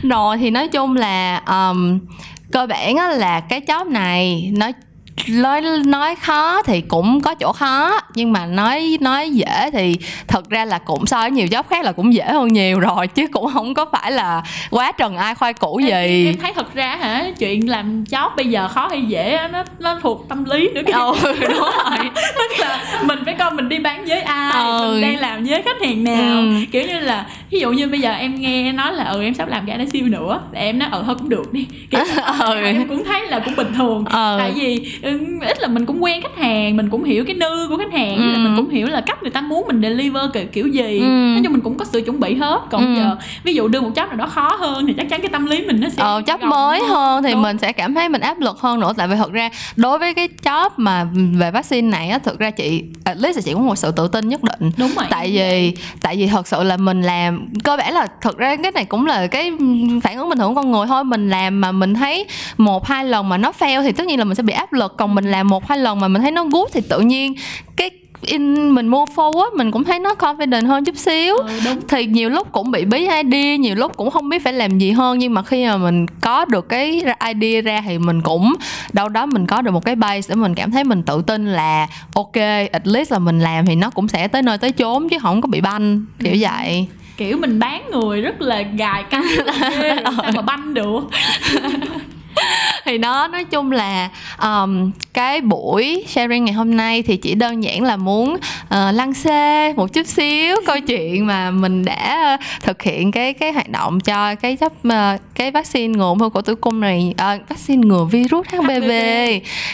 [0.04, 2.00] Rồi thì nói chung là um,
[2.52, 4.74] cơ bản á là cái job này nói
[5.30, 9.98] nói nói khó thì cũng có chỗ khó nhưng mà nói nói dễ thì
[10.28, 13.08] thật ra là cũng so với nhiều job khác là cũng dễ hơn nhiều rồi
[13.08, 16.54] chứ cũng không có phải là quá trần ai khoai củ Em- gì em thấy
[16.56, 20.26] thật ra hả chuyện làm job bây giờ khó hay dễ á, nó nó thuộc
[20.30, 24.06] tâm lý nữa kìa ừ đúng rồi tức là mình phải coi mình đi bán
[24.06, 24.88] với ai Ừ.
[24.92, 26.48] mình đang làm với khách hàng nào Ừ.
[26.72, 29.50] kiểu như là ví dụ như bây giờ em nghe nói là ừ em sắp
[29.50, 32.00] làm cái này siêu nữa thì em nói ừ thôi cũng được đi kiểu
[32.48, 32.56] Ừ.
[32.64, 34.36] em cũng thấy là cũng bình thường Ừ.
[34.40, 37.68] tại vì ừ, ít là mình cũng quen khách hàng mình cũng hiểu cái nư
[37.70, 38.38] của khách hàng Ừ.
[38.40, 41.06] mình cũng hiểu là cách người ta muốn mình deliver kiểu, kiểu gì Ừ.
[41.06, 43.02] nói chung mình cũng có sự chuẩn bị hết còn Ừ.
[43.02, 45.46] giờ ví dụ đưa một job nào đó khó hơn thì chắc chắn cái tâm
[45.46, 47.42] lý mình nó sẽ ờ job mới hơn thì Đúng.
[47.42, 50.14] mình sẽ cảm thấy mình áp lực hơn nữa tại vì thật ra đối với
[50.14, 51.08] cái job mà
[51.40, 54.08] về vaccine này á thực ra chị at least là chị có một sự tự
[54.08, 57.78] tin nhất định đúng rồi tại vì tại vì thật sự là mình làm cơ
[57.78, 59.52] bản là thật ra cái này cũng là cái
[60.04, 61.04] phản ứng bình thường của con người thôi.
[61.04, 62.26] Mình làm mà mình thấy
[62.58, 64.98] một hai lần mà nó fail thì tất nhiên là mình sẽ bị áp lực.
[64.98, 67.34] Còn mình làm một hai lần mà mình thấy nó good thì tự nhiên
[67.76, 67.90] cái
[68.26, 71.36] in mình mua forward mình cũng thấy nó confident hơn chút xíu.
[71.36, 71.80] Ừ, đúng.
[71.88, 74.92] Thì nhiều lúc cũng bị bí idea nhiều lúc cũng không biết phải làm gì
[74.92, 75.20] hơn.
[75.20, 78.54] Nhưng mà khi mà mình có được cái idea ra thì mình cũng
[78.94, 81.54] đâu đó mình có được một cái base để mình cảm thấy mình tự tin
[81.54, 82.36] là ok
[82.72, 85.42] at least là mình làm thì nó cũng sẽ tới nơi tới chốn chứ không
[85.42, 86.88] có bị banh kiểu vậy
[87.18, 89.26] kiểu mình bán người rất là gài căng
[90.16, 91.02] sao mà banh được
[92.94, 94.10] thì nó nói chung là
[94.42, 98.40] um, cái buổi sharing ngày hôm nay thì chỉ đơn giản là muốn uh,
[98.70, 103.70] lăng xê một chút xíu câu chuyện mà mình đã thực hiện cái cái hoạt
[103.70, 107.50] động cho cái chấp uh, cái vaccine ngừa ung thư cổ tử cung này uh,
[107.50, 108.92] vaccine ngừa virus HPV, HPV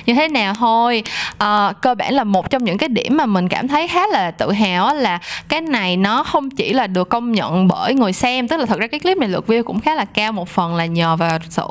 [0.05, 1.03] như thế nào thôi?
[1.43, 4.32] Uh, cơ bản là một trong những cái điểm mà mình cảm thấy khá là
[4.32, 8.47] tự hào là cái này nó không chỉ là được công nhận bởi người xem
[8.47, 10.76] tức là thật ra cái clip này lượt view cũng khá là cao một phần
[10.76, 11.67] là nhờ vào sự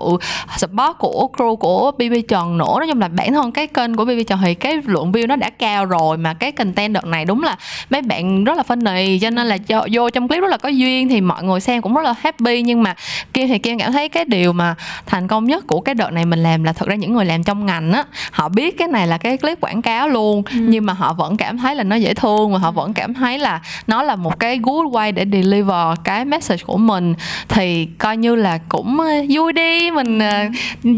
[0.57, 2.75] support của crew của BB Trần nữa.
[2.79, 5.37] Nói chung là bản thân cái kênh của BB Trần thì cái lượng view nó
[5.37, 7.57] đã cao rồi mà cái content đợt này đúng là
[7.91, 10.69] mấy bạn rất là funny cho nên là cho, vô trong clip rất là có
[10.69, 12.63] duyên thì mọi người xem cũng rất là happy.
[12.63, 12.95] Nhưng mà
[13.33, 14.75] Kim thì Kim cảm thấy cái điều mà
[15.07, 17.45] thành công nhất của cái đợt này mình làm là thật ra những người làm
[17.45, 20.43] trong ngành á họ biết cái này là cái clip quảng cáo luôn.
[20.53, 20.59] Ừ.
[20.69, 23.39] nhưng mà họ vẫn cảm thấy là nó dễ thương và họ vẫn cảm thấy
[23.39, 27.15] là nó là một cái good way để deliver cái message của mình.
[27.49, 29.91] Thì coi như là cũng ờ, vui đi.
[29.91, 30.45] Mình ờ,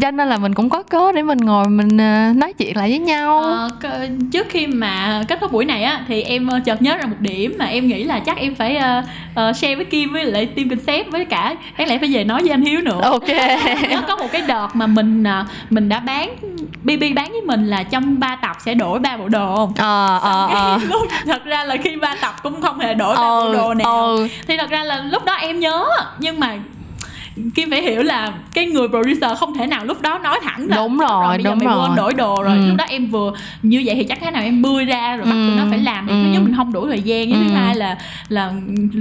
[0.01, 2.89] cho nên là mình cũng có cớ để mình ngồi mình ờ, nói chuyện lại
[2.89, 3.43] với nhau.
[3.43, 3.69] À,
[4.31, 7.55] trước khi mà kết thúc buổi này á thì em chợt nhớ ra một điểm
[7.59, 10.69] mà em nghĩ là chắc em phải uh, uh, share với Kim với lại team
[10.69, 13.01] concept với cả đáng lẽ phải về nói với anh Hiếu nữa.
[13.03, 13.27] Ok.
[13.91, 15.23] Nó có một cái đợt mà mình
[15.69, 16.35] mình đã bán
[16.83, 20.47] BB bán với mình là trong ba tập sẽ đổi ba bộ đồ ờ ờ
[20.47, 20.79] ờ.
[21.25, 24.05] thật ra là khi ba tập cũng không hề đổi ba bộ ờ, đồ nào.
[24.05, 24.27] ờ.
[24.47, 25.85] thì thật ra là lúc đó em nhớ
[26.19, 26.57] nhưng mà
[27.55, 30.75] Kim phải hiểu là cái người producer không thể nào lúc đó nói thẳng là
[30.75, 32.67] đúng rồi, rồi đúng giờ rồi quên đổi đồ rồi ừ.
[32.67, 35.31] lúc đó em vừa như vậy thì chắc thế nào em bươi ra rồi bắt
[35.31, 35.47] ừ.
[35.47, 36.13] tụi nó phải làm ừ.
[36.23, 37.45] thứ nhất mình không đủ thời gian cái ừ.
[37.47, 37.97] thứ hai là
[38.29, 38.51] là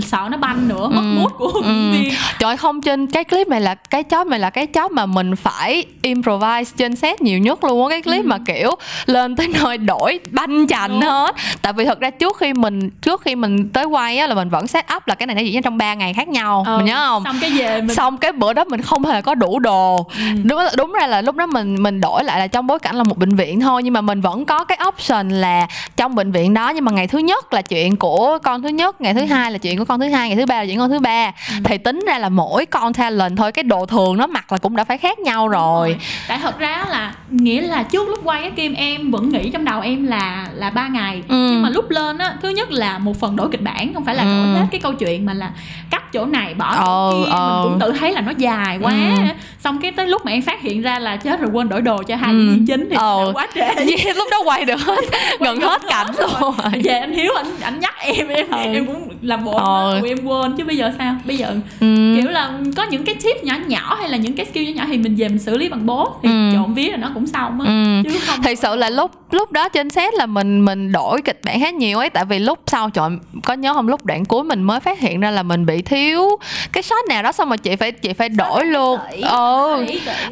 [0.03, 1.20] sợ nó banh nữa mất ừ.
[1.20, 1.91] mút của ừ.
[1.93, 5.07] viên trời không trên cái clip này là cái job này là cái job mà
[5.07, 8.28] mình phải improvise trên set nhiều nhất luôn á cái clip ừ.
[8.28, 8.70] mà kiểu
[9.07, 13.22] lên tới nơi đổi banh chành hết tại vì thật ra trước khi mình trước
[13.22, 15.62] khi mình tới quay á là mình vẫn set up là cái này nó diễn
[15.62, 16.76] trong 3 ngày khác nhau ừ.
[16.76, 17.97] mình nhớ không xong cái về mình...
[17.97, 20.22] xong cái bữa đó mình không hề có đủ đồ ừ.
[20.45, 23.03] đúng đúng ra là lúc đó mình mình đổi lại là trong bối cảnh là
[23.03, 25.66] một bệnh viện thôi nhưng mà mình vẫn có cái option là
[25.97, 29.01] trong bệnh viện đó nhưng mà ngày thứ nhất là chuyện của con thứ nhất
[29.01, 29.26] ngày thứ ừ.
[29.26, 30.99] hai là chuyện của con thứ hai ngày thứ ba là chuyện của con thứ
[30.99, 31.55] ba ừ.
[31.64, 34.76] thì tính ra là mỗi con talent thôi cái đồ thường nó mặc là cũng
[34.76, 35.99] đã phải khác nhau rồi, rồi.
[36.28, 39.64] tại thật ra là nghĩa là trước lúc quay cái kim em vẫn nghĩ trong
[39.64, 41.49] đầu em là là ba ngày ừ.
[41.51, 44.14] nhưng mà lúc lên á thứ nhất là một phần đổi kịch bản không phải
[44.14, 44.55] là đổi ừ.
[44.55, 45.51] hết cái câu chuyện mà là
[45.91, 47.39] cắt chỗ này bỏ chỗ ừ, kia ừ.
[47.39, 49.22] mình cũng tự thấy là nó dài quá ừ.
[49.58, 52.02] xong cái tới lúc mà em phát hiện ra là chết rồi quên đổi đồ
[52.02, 52.38] cho hai ừ.
[52.38, 53.30] diễn viên chính thì ừ.
[53.34, 55.04] quá trễ yeah, lúc đó quay được hết
[55.40, 56.54] gần hết cảnh luôn
[56.84, 58.58] về anh hiếu anh anh nhắc em em ừ.
[58.58, 60.00] em cũng làm bộ ừ.
[60.06, 62.16] em quên chứ bây giờ sao bây giờ ừ.
[62.20, 64.86] kiểu là có những cái tip nhỏ nhỏ hay là những cái skill nhỏ nhỏ
[64.88, 66.50] thì mình về mình xử lý bằng bố thì ừ.
[66.54, 68.11] trộn vía là nó cũng xong á ừ.
[68.11, 71.40] chứ không thật sự là lúc lúc đó trên set là mình mình đổi kịch
[71.44, 73.11] bản hết nhiều ấy tại vì lúc sau trời
[73.44, 76.38] có nhớ không lúc đoạn cuối mình mới phát hiện ra là mình bị thiếu
[76.72, 78.98] cái shot nào đó xong rồi chị phải chị phải đổi luôn.
[79.22, 79.84] ừ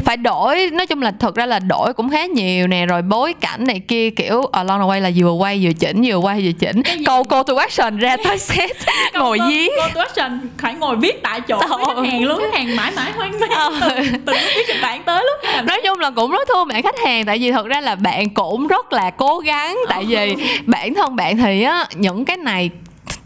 [0.04, 0.70] phải đổi.
[0.72, 3.80] Nói chung là thật ra là đổi cũng khá nhiều nè rồi bối cảnh này
[3.88, 6.82] kia kiểu along the way là vừa quay vừa chỉnh vừa quay vừa chỉnh.
[7.06, 8.70] Câu cô to action ra tới set
[9.14, 9.70] ngồi viết.
[9.78, 12.92] cô to action phải ngồi viết tại chỗ với khách hàng luôn khách hàng mãi
[12.96, 13.50] mãi hoang mang.
[13.50, 13.80] Ừ.
[13.80, 13.88] từ,
[14.26, 16.98] từ lúc viết kịch bản tới lúc nói chung là cũng rất thương bạn khách
[17.04, 19.78] hàng tại vì thật ra là bạn cũng rất là cố gắng.
[19.88, 20.34] Tại vì
[20.66, 22.70] bản thân bạn thì á những cái này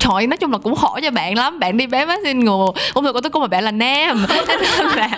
[0.03, 1.59] trời nói chung là cũng khó cho bạn lắm.
[1.59, 4.26] Bạn đi bé vaccine ngừa ung thư cổ tử cung mà bạn là nam.
[4.48, 5.09] Nên là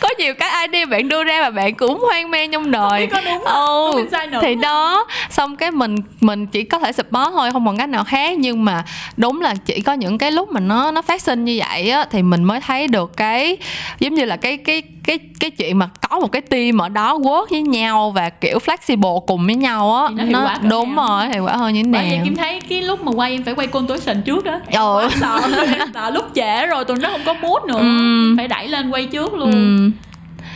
[0.00, 3.06] có nhiều cái idea bạn đưa ra mà bạn cũng hoang mang trong đời.
[3.06, 4.08] Có ừ,
[4.42, 5.06] thì đó.
[5.30, 8.38] Xong cái mình mình chỉ có thể support thôi không còn cách nào khác.
[8.38, 8.84] Nhưng mà
[9.16, 12.06] đúng là chỉ có những cái lúc mà nó nó phát sinh như vậy á
[12.10, 13.56] thì mình mới thấy được cái
[13.98, 17.18] giống như là cái cái cái cái chuyện mà có một cái team ở đó
[17.18, 21.08] work với nhau và kiểu flexible cùng với nhau á nó, nó đúng nào.
[21.08, 23.54] rồi hiệu quả hơn như thế vậy kim thấy cái lúc mà quay em phải
[23.54, 25.08] quay contortion trước đó em ừ.
[25.20, 25.40] sợ
[25.78, 28.34] em sợ lúc trễ rồi tụi nó không có mood nữa ừ.
[28.36, 29.90] phải đẩy lên quay trước luôn ừ.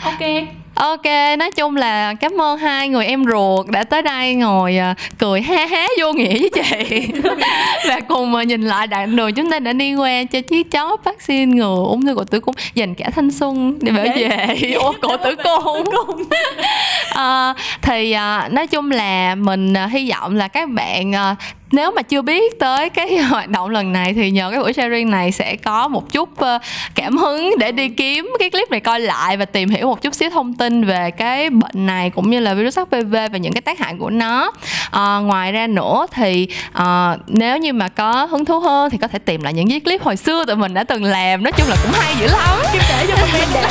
[0.05, 1.05] ok Ok,
[1.39, 5.41] nói chung là cảm ơn hai người em ruột đã tới đây ngồi uh, cười
[5.43, 7.07] ha há vô nghĩa với chị.
[7.89, 10.97] Và cùng uh, nhìn lại đoạn đường chúng ta đã đi qua cho chiếc chó
[11.05, 14.73] vaccine ngừa ung thư cổ tử cung dành cả thanh xuân để bảo vệ.
[14.75, 15.85] Ô cổ tử cung.
[17.11, 21.13] uh, thì uh, nói chung là mình hy vọng là các bạn
[21.73, 25.11] nếu mà chưa biết tới cái hoạt động lần này thì nhờ cái buổi sharing
[25.11, 26.63] này sẽ có một chút uh,
[26.95, 30.15] cảm hứng để đi kiếm cái clip này coi lại và tìm hiểu một chút
[30.15, 33.61] xíu thông tin về cái bệnh này cũng như là virus HPV và những cái
[33.61, 34.53] tác hại của nó.
[34.91, 39.09] À, ngoài ra nữa thì à, nếu như mà có hứng thú hơn thì có
[39.09, 41.43] thể tìm lại những cái clip hồi xưa tụi mình đã từng làm.
[41.43, 42.59] Nói chung là cũng hay dữ lắm.
[42.73, 43.49] Kim để cho comment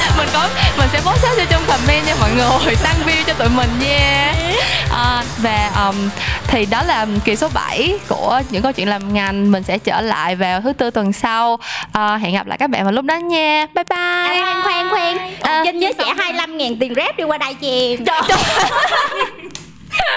[0.00, 0.48] để mình có
[0.78, 2.76] mình sẽ post hết trong comment nha mọi người.
[2.82, 4.34] Tăng view cho tụi mình nha.
[4.90, 6.10] À, và um,
[6.52, 9.52] thì đó là um, kỳ số 7 của những câu chuyện làm ngành.
[9.52, 11.52] Mình sẽ trở lại vào thứ tư tuần sau.
[11.52, 13.66] Uh, hẹn gặp lại các bạn vào lúc đó nha.
[13.74, 13.98] Bye bye.
[13.98, 15.18] À, khoan khoan khoan.
[15.40, 18.20] À, Ông Vinh với sẽ 25 ngàn tiền rep đi qua đây cho em Trời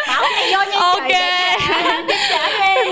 [0.08, 0.78] Bảo này vô nha.
[0.80, 1.08] Ok.
[2.30, 2.92] Trời ơi,